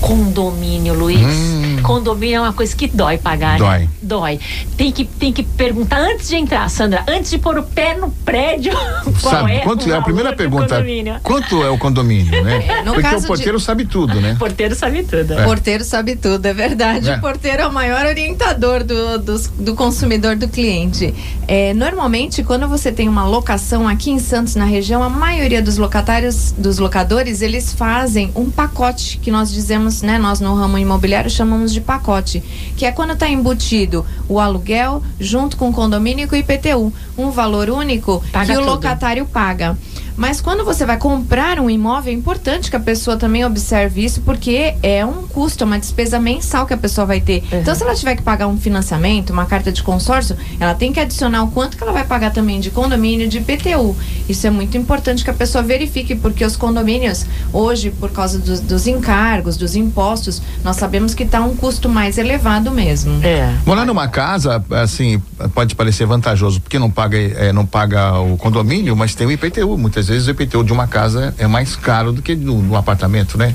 Condomínio, 0.00 0.94
Luiz. 0.94 1.20
Hum. 1.20 1.76
Condomínio 1.82 2.36
é 2.36 2.40
uma 2.40 2.52
coisa 2.52 2.74
que 2.74 2.88
dói 2.88 3.18
pagar. 3.18 3.58
Dói. 3.58 3.80
Né? 3.80 3.88
Dói. 4.06 4.38
Tem 4.76 4.92
que, 4.92 5.04
tem 5.04 5.32
que 5.32 5.42
perguntar 5.42 5.98
antes 5.98 6.28
de 6.28 6.36
entrar, 6.36 6.68
Sandra, 6.70 7.04
antes 7.08 7.30
de 7.30 7.38
pôr 7.38 7.58
o 7.58 7.62
pé 7.62 7.94
no 7.96 8.10
prédio. 8.10 8.72
qual 9.20 9.34
Sabe 9.34 9.52
é 9.56 9.58
quanto 9.60 9.86
o 9.88 9.92
é 9.92 9.96
a 9.96 10.02
primeira 10.02 10.30
do 10.30 10.36
pergunta? 10.36 10.76
condomínio. 10.76 11.16
Quanto 11.22 11.62
é 11.62 11.70
o 11.70 11.78
condomínio, 11.78 12.44
né? 12.44 12.82
no 12.86 12.92
Porque 12.94 13.02
caso 13.02 13.16
o 13.18 13.20
de- 13.22 13.26
porteiro 13.26 13.60
sabe 13.60 13.84
tudo, 13.84 14.20
né? 14.20 14.32
O 14.34 14.38
porteiro 14.38 14.74
sabe 14.74 15.02
tudo. 15.02 15.34
O 15.34 15.44
porteiro 15.44 15.84
sabe 15.84 16.16
tudo, 16.16 16.46
é 16.46 16.54
verdade. 16.54 17.10
É. 17.10 17.16
O 17.16 17.20
porteiro 17.20 17.62
é 17.62 17.66
o 17.66 17.72
maior 17.72 18.06
orientador 18.06 18.84
do, 18.84 19.18
dos- 19.18 19.48
do 19.48 19.74
consumidor, 19.74 20.36
do 20.36 20.48
cliente. 20.48 21.12
É, 21.48 21.74
normalmente, 21.74 22.42
quando 22.42 22.68
você 22.68 22.92
tem 22.92 23.08
uma 23.08 23.24
locação 23.26 23.88
aqui 23.88 24.10
em 24.10 24.18
Santos, 24.18 24.54
na 24.54 24.64
região, 24.64 25.02
a 25.02 25.08
maioria 25.08 25.60
dos 25.62 25.76
locatários, 25.78 26.52
dos 26.56 26.78
locadores, 26.78 27.42
eles 27.42 27.72
fazem 27.72 28.30
um 28.34 28.50
pacote 28.50 29.18
que 29.18 29.30
nós 29.30 29.50
dizemos, 29.52 30.02
né? 30.02 30.18
Nós 30.18 30.40
no 30.40 30.54
ramo 30.54 30.78
imobiliário 30.78 31.30
chamamos 31.30 31.72
de 31.72 31.80
pacote, 31.80 32.42
que 32.76 32.84
é 32.84 32.92
quando 32.92 33.12
está 33.12 33.28
embutido 33.28 33.95
o 34.28 34.40
aluguel 34.40 35.02
junto 35.20 35.56
com 35.56 35.68
o 35.70 35.72
condomínio 35.72 36.24
e 36.24 36.28
com 36.28 36.34
o 36.34 36.38
IPTU, 36.38 36.92
um 37.16 37.30
valor 37.30 37.70
único 37.70 38.22
Paga 38.32 38.46
que 38.46 38.52
o 38.52 38.60
tudo. 38.60 38.70
locatário 38.70 39.26
paga. 39.26 39.76
Mas 40.16 40.40
quando 40.40 40.64
você 40.64 40.86
vai 40.86 40.96
comprar 40.96 41.60
um 41.60 41.68
imóvel, 41.68 42.12
é 42.12 42.16
importante 42.16 42.70
que 42.70 42.76
a 42.76 42.80
pessoa 42.80 43.16
também 43.16 43.44
observe 43.44 44.04
isso, 44.04 44.22
porque 44.22 44.74
é 44.82 45.04
um 45.04 45.26
custo, 45.26 45.64
é 45.64 45.66
uma 45.66 45.78
despesa 45.78 46.18
mensal 46.18 46.66
que 46.66 46.74
a 46.74 46.76
pessoa 46.76 47.06
vai 47.06 47.20
ter. 47.20 47.44
Então, 47.52 47.74
se 47.74 47.82
ela 47.82 47.94
tiver 47.94 48.16
que 48.16 48.22
pagar 48.22 48.46
um 48.46 48.56
financiamento, 48.56 49.30
uma 49.30 49.46
carta 49.46 49.70
de 49.70 49.82
consórcio, 49.82 50.36
ela 50.58 50.74
tem 50.74 50.92
que 50.92 51.00
adicionar 51.00 51.42
o 51.42 51.50
quanto 51.50 51.76
que 51.76 51.82
ela 51.82 51.92
vai 51.92 52.04
pagar 52.04 52.32
também 52.32 52.60
de 52.60 52.70
condomínio, 52.70 53.28
de 53.28 53.38
IPTU. 53.38 53.96
Isso 54.28 54.46
é 54.46 54.50
muito 54.50 54.76
importante 54.76 55.22
que 55.22 55.30
a 55.30 55.34
pessoa 55.34 55.62
verifique, 55.62 56.14
porque 56.14 56.44
os 56.44 56.56
condomínios, 56.56 57.26
hoje, 57.52 57.90
por 57.90 58.10
causa 58.10 58.38
dos, 58.38 58.60
dos 58.60 58.86
encargos, 58.86 59.56
dos 59.56 59.76
impostos, 59.76 60.40
nós 60.64 60.76
sabemos 60.76 61.14
que 61.14 61.24
está 61.24 61.40
um 61.40 61.54
custo 61.54 61.88
mais 61.88 62.18
elevado 62.18 62.70
mesmo. 62.70 63.22
É. 63.22 63.54
Morar 63.66 63.84
numa 63.84 64.08
casa, 64.08 64.64
assim, 64.70 65.20
pode 65.54 65.74
parecer 65.74 66.06
vantajoso, 66.06 66.60
porque 66.60 66.78
não 66.78 66.90
paga, 66.90 67.18
eh, 67.18 67.52
não 67.52 67.66
paga 67.66 68.18
o 68.18 68.36
condomínio, 68.36 68.96
mas 68.96 69.14
tem 69.14 69.26
o 69.26 69.30
IPTU. 69.30 69.76
Muitas 69.76 70.05
vezes 70.08 70.26
o 70.28 70.30
IPTU 70.30 70.62
de 70.64 70.72
uma 70.72 70.86
casa 70.86 71.34
é 71.38 71.46
mais 71.46 71.76
caro 71.76 72.12
do 72.12 72.22
que 72.22 72.34
no, 72.34 72.60
no 72.62 72.76
apartamento, 72.76 73.36
né? 73.38 73.54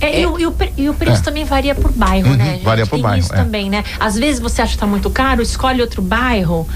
É, 0.00 0.20
e, 0.20 0.26
o, 0.26 0.38
e 0.38 0.46
o 0.46 0.54
e 0.76 0.88
o 0.88 0.94
preço 0.94 1.22
É. 1.22 1.24
também 1.24 1.44
varia 1.44 1.74
por 1.74 1.90
bairro, 1.90 2.28
Uhum, 2.30 2.36
né? 2.36 2.52
gente? 2.52 2.64
varia 2.64 2.86
por 2.86 2.96
Tem 2.96 3.02
bairro, 3.02 3.20
Isso 3.20 3.34
é. 3.34 3.36
também, 3.36 3.68
né? 3.68 3.82
Às 3.98 4.14
vezes 4.16 4.40
você 4.40 4.62
acha 4.62 4.74
que 4.74 4.78
tá 4.78 4.86
muito 4.86 5.10
caro, 5.10 5.42
escolhe 5.42 5.80
outro 5.80 6.00
bairro 6.00 6.68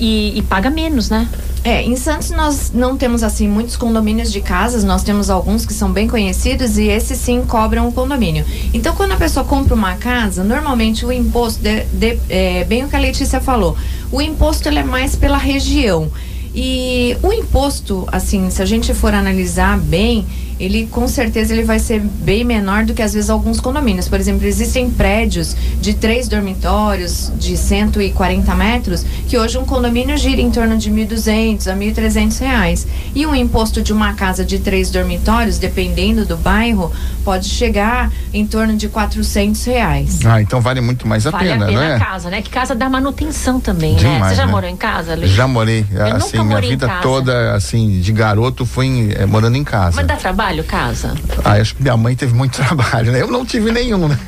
e, 0.00 0.38
e 0.38 0.42
paga 0.42 0.70
menos, 0.70 1.10
né? 1.10 1.28
É, 1.64 1.82
em 1.82 1.94
Santos 1.96 2.30
nós 2.30 2.72
não 2.74 2.96
temos 2.96 3.22
assim 3.22 3.46
muitos 3.46 3.76
condomínios 3.76 4.32
de 4.32 4.40
casas, 4.40 4.82
nós 4.84 5.02
temos 5.04 5.28
alguns 5.30 5.64
que 5.66 5.72
são 5.74 5.92
bem 5.92 6.08
conhecidos 6.08 6.78
e 6.78 6.84
esses 6.88 7.18
sim 7.18 7.42
cobram 7.46 7.86
o 7.88 7.92
condomínio. 7.92 8.44
Então, 8.72 8.96
quando 8.96 9.12
a 9.12 9.16
pessoa 9.16 9.44
compra 9.44 9.74
uma 9.74 9.94
casa, 9.96 10.42
normalmente 10.42 11.04
o 11.06 11.12
imposto, 11.12 11.62
de, 11.62 11.84
de- 11.92 12.18
é, 12.30 12.64
bem 12.64 12.84
o 12.84 12.88
que 12.88 12.96
a 12.96 12.98
Letícia 12.98 13.38
falou, 13.40 13.76
o 14.10 14.20
imposto 14.20 14.66
ele 14.68 14.78
é 14.78 14.82
mais 14.82 15.14
pela 15.14 15.36
região. 15.38 16.10
E 16.54 17.16
o 17.22 17.32
imposto, 17.32 18.06
assim, 18.12 18.50
se 18.50 18.60
a 18.60 18.66
gente 18.66 18.92
for 18.92 19.14
analisar 19.14 19.78
bem, 19.78 20.26
ele 20.58 20.86
com 20.90 21.06
certeza 21.08 21.52
ele 21.52 21.64
vai 21.64 21.78
ser 21.78 22.00
bem 22.00 22.44
menor 22.44 22.84
do 22.84 22.94
que 22.94 23.02
às 23.02 23.12
vezes 23.14 23.30
alguns 23.30 23.60
condomínios. 23.60 24.08
Por 24.08 24.18
exemplo, 24.20 24.46
existem 24.46 24.90
prédios 24.90 25.56
de 25.80 25.94
três 25.94 26.28
dormitórios 26.28 27.32
de 27.38 27.56
140 27.56 28.54
metros 28.54 29.04
que 29.28 29.38
hoje 29.38 29.58
um 29.58 29.64
condomínio 29.64 30.16
gira 30.16 30.40
em 30.40 30.50
torno 30.50 30.76
de 30.76 30.90
1.200 30.90 31.70
a 31.70 31.76
1.300 31.76 32.38
reais. 32.40 32.86
E 33.14 33.26
um 33.26 33.34
imposto 33.34 33.82
de 33.82 33.92
uma 33.92 34.14
casa 34.14 34.44
de 34.44 34.58
três 34.58 34.90
dormitórios, 34.90 35.58
dependendo 35.58 36.24
do 36.24 36.36
bairro, 36.36 36.92
pode 37.24 37.48
chegar 37.48 38.10
em 38.32 38.46
torno 38.46 38.76
de 38.76 38.88
400 38.88 39.64
reais. 39.64 40.20
Ah, 40.24 40.40
então 40.40 40.60
vale 40.60 40.80
muito 40.80 41.06
mais 41.06 41.26
a 41.26 41.30
vale 41.30 41.48
pena, 41.48 41.64
a 41.64 41.68
pena 41.68 41.80
né? 41.80 41.94
a 41.96 41.98
casa, 41.98 42.30
né? 42.30 42.42
Que 42.42 42.50
casa 42.50 42.74
dá 42.74 42.88
manutenção 42.88 43.60
também, 43.60 43.92
né? 43.94 43.98
Demais, 43.98 44.30
Você 44.32 44.34
já 44.36 44.46
né? 44.46 44.52
morou 44.52 44.68
em 44.68 44.76
casa, 44.76 45.14
Lê? 45.14 45.26
Já 45.28 45.46
morei, 45.46 45.84
Eu 45.92 46.16
assim, 46.16 46.36
nunca 46.38 46.44
minha 46.44 46.60
vida 46.60 46.86
casa. 46.86 47.02
toda, 47.02 47.54
assim, 47.54 48.00
de 48.00 48.12
garoto 48.12 48.64
foi 48.66 48.86
em, 48.86 49.12
eh, 49.12 49.26
morando 49.26 49.56
em 49.56 49.64
casa. 49.64 49.96
Mas 49.96 50.06
dá 50.06 50.16
trabalho, 50.16 50.41
casa? 50.66 51.14
Ah, 51.44 51.52
acho 51.52 51.74
que 51.76 51.82
minha 51.82 51.96
mãe 51.96 52.16
teve 52.16 52.34
muito 52.34 52.56
trabalho, 52.60 53.12
né? 53.12 53.20
Eu 53.22 53.28
não 53.30 53.44
tive 53.46 53.70
nenhum, 53.70 54.08
né? 54.08 54.18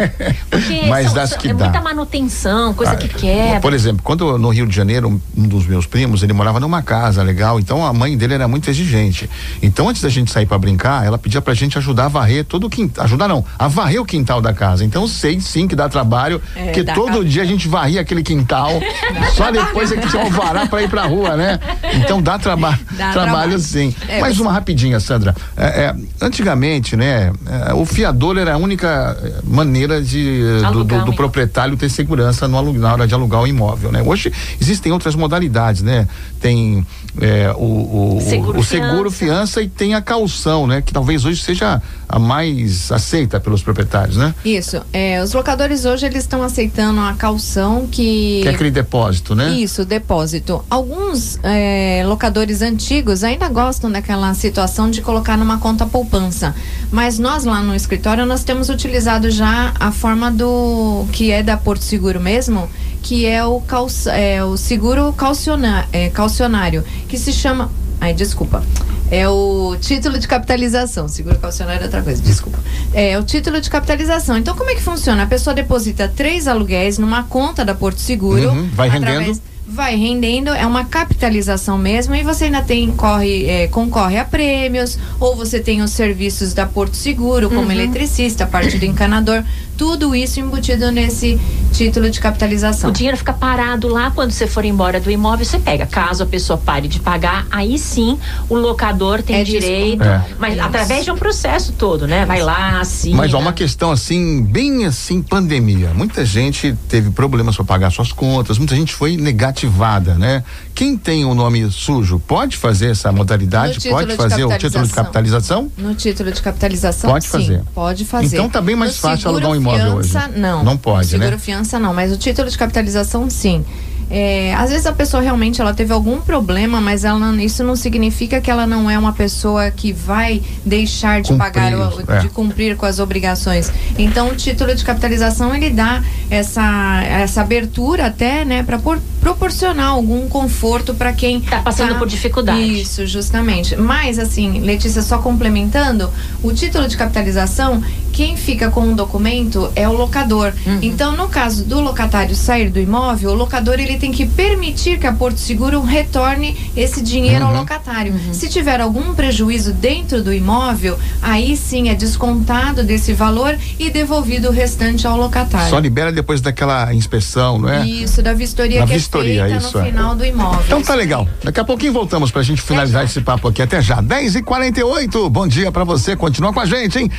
Porque 0.51 0.83
Mas 0.89 1.07
são- 1.07 1.15
das 1.15 1.31
são- 1.31 1.39
que 1.39 1.49
é 1.49 1.55
dá. 1.55 1.65
muita 1.65 1.81
manutenção, 1.83 2.73
coisa 2.75 2.93
Ah, 2.93 2.97
que 2.97 3.09
quebra. 3.09 3.61
Por 3.61 3.73
exemplo, 3.75 4.01
quando 4.03 4.39
no 4.39 4.49
Rio 4.51 4.67
de 4.67 4.75
Janeiro, 4.75 5.09
um- 5.37 5.43
dos 5.49 5.67
meus 5.67 5.87
primos, 5.87 6.23
ele 6.23 6.33
morava 6.33 6.61
numa 6.61 6.83
casa 6.83 7.23
legal, 7.23 7.59
então 7.59 7.85
a 7.85 7.93
mãe 7.93 8.17
dele 8.17 8.35
era 8.35 8.47
muito 8.47 8.71
exigente. 8.71 9.29
Então, 9.63 9.89
antes 9.89 10.01
da 10.03 10.09
gente 10.09 10.31
sair 10.31 10.47
pra 10.47 10.57
brincar, 10.59 11.05
ela 11.05 11.19
pedia 11.19 11.41
pra 11.43 11.53
gente 11.55 11.77
ajudar 11.79 12.05
a 12.05 12.09
varrer 12.09 12.45
todo 12.45 12.67
o 12.67 12.71
quintal. 12.71 13.05
Ajudar 13.05 13.27
não, 13.29 13.45
a 13.59 13.67
varrer 13.69 14.01
o 14.01 14.05
quintal 14.05 14.41
da 14.41 14.53
casa. 14.53 14.85
Então, 14.85 15.07
sei 15.09 15.41
sim 15.41 15.67
que 15.67 15.75
dá 15.77 15.89
trabalho, 15.89 16.41
É, 16.55 16.65
porque 16.67 16.83
dá 16.83 16.95
todo 16.95 17.07
trabalho. 17.07 17.29
dia 17.29 17.43
a 17.43 17.47
gente 17.47 17.67
varria 17.69 18.01
aquele 18.01 18.23
quintal, 18.23 18.71
só 19.37 19.51
depois 19.51 19.91
é 19.93 19.97
que 19.97 20.09
tinha 20.09 20.23
um 20.23 20.27
alvará 20.27 20.67
pra 20.67 20.83
ir 20.83 20.89
pra 20.89 21.05
rua, 21.07 21.37
né? 21.37 21.59
Então 21.95 22.23
dá, 22.23 22.39
traba 22.39 22.79
Dá 22.93 23.11
trabalho 23.13 23.15
trabalho. 23.35 23.59
sim. 23.59 23.95
É, 24.09 24.21
Mais 24.21 24.39
uma 24.39 24.53
rapidinha, 24.53 25.01
Sandra. 25.01 25.35
É, 25.57 25.65
é, 25.87 25.95
antigamente, 26.21 26.97
né, 26.97 27.33
é, 27.69 27.75
o 27.75 27.85
fiador 27.85 28.37
era 28.39 28.55
a 28.55 28.57
única 28.57 29.17
eh, 29.23 29.33
maneira 29.45 30.03
de, 30.03 30.43
eh, 30.63 30.71
do, 30.73 30.85
do- 30.85 31.05
do 31.07 31.13
proprietário 31.15 31.77
ter 31.77 31.89
segurança 31.89 32.47
no 32.49 32.57
alu- 32.57 32.73
na 32.73 32.93
hora 32.93 33.07
de 33.07 33.15
alugar 33.15 33.43
o 33.43 33.47
imóvel, 33.47 33.91
né? 33.93 34.03
Hoje 34.03 34.33
existem 34.61 34.93
outras 34.93 35.15
modalidades, 35.15 35.83
né? 35.83 36.07
Tem 36.41 36.87
é, 37.21 37.53
o, 37.57 37.63
o, 37.63 38.17
o- 38.17 38.21
Seguro 38.21 38.59
o 38.59 38.65
seguro 38.65 39.11
fiança. 39.11 39.35
fiança 39.61 39.63
e 39.63 39.69
tem 39.69 39.95
a 39.95 40.01
caução, 40.03 40.67
né? 40.67 40.83
Que 40.83 40.93
talvez 40.93 41.25
hoje 41.25 41.43
seja 41.43 41.81
a 42.09 42.19
mais 42.19 42.91
aceita 42.93 43.39
pelos 43.41 43.63
proprietários, 43.63 44.17
né? 44.17 44.35
Isso. 44.45 44.81
É, 44.93 45.23
os 45.23 45.33
locadores 45.33 45.85
hoje 45.85 46.07
eles 46.07 46.19
estão 46.25 46.43
aceitando 46.43 47.01
a 47.01 47.15
caução 47.15 47.87
que. 47.91 48.41
Que 48.43 48.49
é 48.49 48.51
aquele 48.51 48.71
depósito, 48.71 49.35
né? 49.35 49.51
Isso, 49.53 49.85
depósito. 49.85 50.65
Alguns 50.69 51.39
é, 51.43 52.03
locadores 52.07 52.63
antigos 52.63 53.23
ainda 53.25 53.49
gostam 53.49 53.91
daquela 53.91 54.35
situação 54.35 54.91
de 54.91 55.01
colocar 55.01 55.37
numa 55.37 55.59
conta 55.59 55.87
poupança. 55.99 56.53
Mas 56.91 57.21
nós 57.21 57.45
lá 57.45 57.63
no 57.63 57.73
escritório 57.73 58.27
nós 58.27 58.43
temos 58.43 58.69
utilizado 58.69 59.31
já 59.31 59.73
a 59.79 59.93
forma 59.93 60.29
do 60.29 61.07
que 61.13 61.31
é 61.31 61.41
da 61.41 61.57
Porto 61.57 61.85
Seguro 61.85 62.19
mesmo, 62.21 62.69
que 63.01 63.25
é 63.27 63.45
o, 63.45 63.61
calça, 63.61 64.11
é, 64.11 64.43
o 64.43 64.57
seguro 64.57 65.13
calciona, 65.13 65.87
é, 65.93 66.09
calcionário, 66.11 66.83
que 67.09 67.17
se 67.17 67.33
chama. 67.33 67.71
Ai, 68.01 68.13
desculpa. 68.13 68.65
É 69.09 69.29
o 69.29 69.77
título 69.81 70.19
de 70.19 70.27
capitalização. 70.27 71.07
Seguro 71.07 71.39
calcionário 71.39 71.83
é 71.83 71.85
outra 71.85 72.03
coisa, 72.03 72.21
desculpa. 72.21 72.59
É 72.93 73.17
o 73.17 73.23
título 73.23 73.61
de 73.61 73.71
capitalização. 73.71 74.37
Então, 74.37 74.57
como 74.57 74.71
é 74.71 74.75
que 74.75 74.83
funciona? 74.83 75.23
A 75.23 75.27
pessoa 75.27 75.55
deposita 75.55 76.09
três 76.09 76.49
aluguéis 76.49 76.99
numa 76.99 77.23
conta 77.23 77.65
da 77.65 77.73
Porto 77.75 78.01
Seguro. 78.01 78.51
Uhum, 78.51 78.69
vai 78.75 78.89
rendendo. 78.89 79.11
através- 79.13 79.41
Vai 79.67 79.97
rendendo, 79.97 80.51
é 80.51 80.67
uma 80.67 80.85
capitalização 80.85 81.79
mesmo, 81.79 82.15
e 82.15 82.23
você 82.23 82.45
ainda 82.45 82.63
tem, 82.63 82.91
corre, 82.93 83.47
é, 83.47 83.67
concorre 83.67 84.19
a 84.19 84.25
prêmios, 84.25 84.99
ou 85.19 85.35
você 85.35 85.59
tem 85.59 85.81
os 85.81 85.91
serviços 85.91 86.53
da 86.53 86.67
Porto 86.67 86.95
Seguro, 86.95 87.49
como 87.49 87.73
eletricista, 87.73 88.47
parte 88.47 88.79
do 88.79 88.85
encanador, 88.85 89.43
tudo 89.77 90.15
isso 90.15 90.39
embutido 90.39 90.93
nesse 90.93 91.41
título 91.75 92.09
de 92.09 92.21
capitalização. 92.21 92.91
O 92.91 92.93
dinheiro 92.93 93.17
fica 93.17 93.33
parado 93.33 93.89
lá 93.89 94.13
quando 94.13 94.31
você 94.31 94.47
for 94.47 94.65
embora 94.65 95.01
do 95.01 95.11
imóvel, 95.11 95.45
você 95.45 95.59
pega. 95.59 95.87
Caso 95.87 96.23
a 96.23 96.27
pessoa 96.27 96.57
pare 96.57 96.87
de 96.87 97.01
pagar, 97.01 97.47
aí 97.51 97.77
sim 97.79 98.17
o 98.49 98.55
locador 98.55 99.23
tem 99.23 99.41
É 99.41 99.45
direito. 99.45 100.05
É. 100.05 100.25
mas 100.39 100.55
Isso. 100.55 100.63
através 100.63 101.05
de 101.05 101.11
um 101.11 101.17
processo 101.17 101.73
todo, 101.73 102.07
né? 102.07 102.25
Vai 102.25 102.43
lá, 102.43 102.81
assina. 102.81 103.17
Mas 103.17 103.35
há 103.35 103.39
uma 103.39 103.53
questão 103.53 103.91
assim, 103.91 104.45
bem 104.45 104.85
assim, 104.85 105.21
pandemia. 105.21 105.93
Muita 105.95 106.25
gente 106.25 106.77
teve 106.89 107.11
problemas 107.11 107.57
para 107.57 107.65
pagar 107.65 107.91
suas 107.91 108.13
contas, 108.13 108.57
muita 108.57 108.77
gente 108.77 108.95
foi 108.95 109.17
negativada, 109.17 110.15
né? 110.15 110.45
Quem 110.75 110.97
tem 110.97 111.25
o 111.25 111.35
nome 111.35 111.71
sujo 111.71 112.21
pode 112.21 112.57
fazer 112.57 112.91
essa 112.91 113.11
modalidade? 113.11 113.81
Pode 113.89 114.11
de 114.11 114.17
fazer 114.17 114.45
o 114.45 114.59
título 114.59 114.87
de 114.87 114.93
capitalização. 114.93 115.71
No 115.77 115.95
título 115.95 116.31
de 116.31 116.41
capitalização, 116.41 117.11
Pode 117.11 117.25
sim, 117.25 117.31
fazer. 117.31 117.63
Pode 117.75 118.05
fazer. 118.05 118.37
Então 118.37 118.49
tá 118.49 118.61
bem 118.61 118.77
mais 118.77 118.93
No 118.93 119.01
fácil 119.01 119.29
alugar 119.29 119.51
um 119.51 119.57
imóvel 119.57 120.03
fiança, 120.03 120.29
hoje. 120.29 120.39
Não. 120.39 120.65
Não 120.65 120.77
pode, 120.77 121.09
seguro 121.09 121.31
né? 121.31 121.39
Não, 121.79 121.93
mas 121.95 122.13
o 122.13 122.17
título 122.17 122.49
de 122.49 122.57
capitalização 122.59 123.29
sim. 123.31 123.65
É, 124.11 124.55
às 124.57 124.69
vezes 124.69 124.85
a 124.87 124.93
pessoa 124.93 125.23
realmente 125.23 125.63
ela 125.63 125.73
teve 125.73 125.91
algum 125.91 126.21
problema, 126.21 126.79
mas 126.79 127.05
ela 127.07 127.19
não- 127.19 127.41
isso 127.41 127.65
não 127.65 127.75
significa 127.75 128.39
que 128.39 128.51
ela 128.51 128.67
não 128.67 128.89
é 128.91 128.99
uma 128.99 129.15
pessoa 129.15 129.71
que 129.71 129.95
vai 129.95 130.43
deixar 130.65 131.23
de 131.23 131.29
Cumprir, 131.31 131.39
pagar, 131.53 131.73
o- 131.75 132.13
é. 132.13 132.19
de 132.19 132.29
cumprir 132.29 132.77
com 132.77 132.85
as 132.85 132.99
obrigações. 132.99 133.73
Então 133.99 134.29
o 134.29 134.35
título 134.37 134.75
de 134.75 134.85
capitalização 134.85 135.55
ele 135.55 135.71
dá 135.71 136.03
essa, 136.31 137.03
essa 137.03 137.41
abertura 137.41 138.05
até, 138.07 138.45
né, 138.45 138.63
para 138.63 138.79
proporcionar 139.23 139.89
algum 139.89 140.29
conforto 140.29 140.93
para 140.95 141.13
quem 141.15 141.41
Tá 141.41 141.63
passando 141.63 141.95
por 141.97 142.07
dificuldade. 142.07 142.61
Isso, 142.83 143.07
justamente. 143.07 143.75
Mas, 143.75 144.19
assim, 144.19 144.61
Letícia, 144.61 145.01
só 145.01 145.17
complementando, 145.19 146.11
o 146.43 146.53
título 146.53 146.87
de 146.87 146.97
capitalização, 146.97 147.83
quem 148.15 148.37
fica 148.37 148.71
com 148.71 148.93
o 148.93 148.95
documento 148.95 149.73
é 149.75 149.89
o 149.89 149.93
locador. 149.93 150.53
Uhum. 150.65 150.79
Então, 150.83 151.17
no 151.17 151.27
caso 151.29 151.65
do 151.65 151.81
locatário 151.81 152.33
sair 152.37 152.71
do 152.71 152.79
imóvel, 152.79 153.31
o 153.31 153.35
locador 153.35 153.75
ele 153.81 153.99
tem 153.99 154.13
que 154.13 154.25
permitir 154.25 155.01
que 155.01 155.07
a 155.07 155.13
Porto 155.13 155.39
Seguro 155.39 155.81
retorne 155.83 156.57
esse 156.77 157.03
dinheiro 157.03 157.45
ao 157.45 157.51
Uhum. 157.53 157.59
locatário. 157.59 158.15
Se 158.33 158.49
tiver 158.49 158.81
algum 158.81 159.15
prejuízo 159.15 159.73
dentro 159.73 160.23
do 160.23 160.33
imóvel, 160.33 160.97
aí 161.21 161.57
sim 161.57 161.89
é 161.89 161.95
descontado 161.95 162.85
desse 162.85 163.13
valor 163.13 163.59
e 163.81 163.91
devolvido 163.91 164.49
o 164.49 164.53
restante 164.53 165.07
ao 165.09 165.17
locatário. 165.17 165.69
Só 165.71 165.79
libera 165.81 166.13
depois 166.13 166.41
daquela 166.41 166.95
inspeção, 166.95 167.59
não 167.59 167.69
é? 167.69 167.85
Isso, 167.85 168.23
da 168.23 168.33
vistoria 168.33 168.81
Da 168.81 168.87
que 168.87 168.95
vistoria, 168.95 169.43
é 169.47 169.49
feita 169.49 169.67
isso, 169.67 169.77
no 169.77 169.83
é. 169.85 169.87
final 169.91 170.15
do 170.15 170.25
imóvel. 170.25 170.61
Então 170.67 170.81
tá 170.83 170.95
legal. 170.95 171.27
Daqui 171.43 171.59
a 171.59 171.65
pouquinho 171.65 171.93
voltamos 171.93 172.31
pra 172.31 172.43
gente 172.45 172.63
finalizar 172.63 173.05
esse 173.05 173.21
papo 173.21 173.49
aqui. 173.49 173.61
Até 173.61 173.83
já. 173.83 174.01
10 174.01 174.37
e 174.37 174.43
48 174.43 175.29
Bom 175.31 175.49
dia 175.49 175.73
pra 175.73 175.83
você. 175.83 176.15
Continua 176.15 176.53
com 176.53 176.61
a 176.61 176.67
gente, 176.67 176.99
hein? 176.99 177.11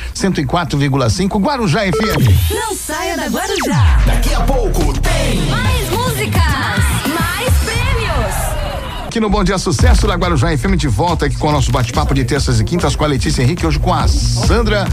104,5 0.88 1.40
Guarujá 1.40 1.80
FM. 1.80 2.54
Não 2.54 2.74
saia 2.74 3.16
da 3.16 3.26
Guarujá. 3.26 3.98
Daqui 4.06 4.34
a 4.34 4.40
pouco 4.40 4.92
tem. 5.00 5.40
Mais 5.46 5.90
músicas, 5.90 6.42
mais 7.18 7.54
prêmios. 7.64 9.06
Aqui 9.06 9.20
no 9.20 9.28
Bom 9.28 9.42
Dia 9.42 9.58
Sucesso 9.58 10.06
da 10.06 10.14
Guarujá 10.14 10.56
FM 10.56 10.76
de 10.76 10.88
volta 10.88 11.26
aqui 11.26 11.36
com 11.36 11.48
o 11.48 11.52
nosso 11.52 11.70
bate-papo 11.72 12.14
de 12.14 12.24
terças 12.24 12.60
e 12.60 12.64
quintas 12.64 12.94
com 12.94 13.04
a 13.04 13.06
Letícia 13.06 13.42
Henrique, 13.42 13.66
hoje 13.66 13.78
com 13.78 13.92
a 13.92 14.06
Sandra 14.06 14.86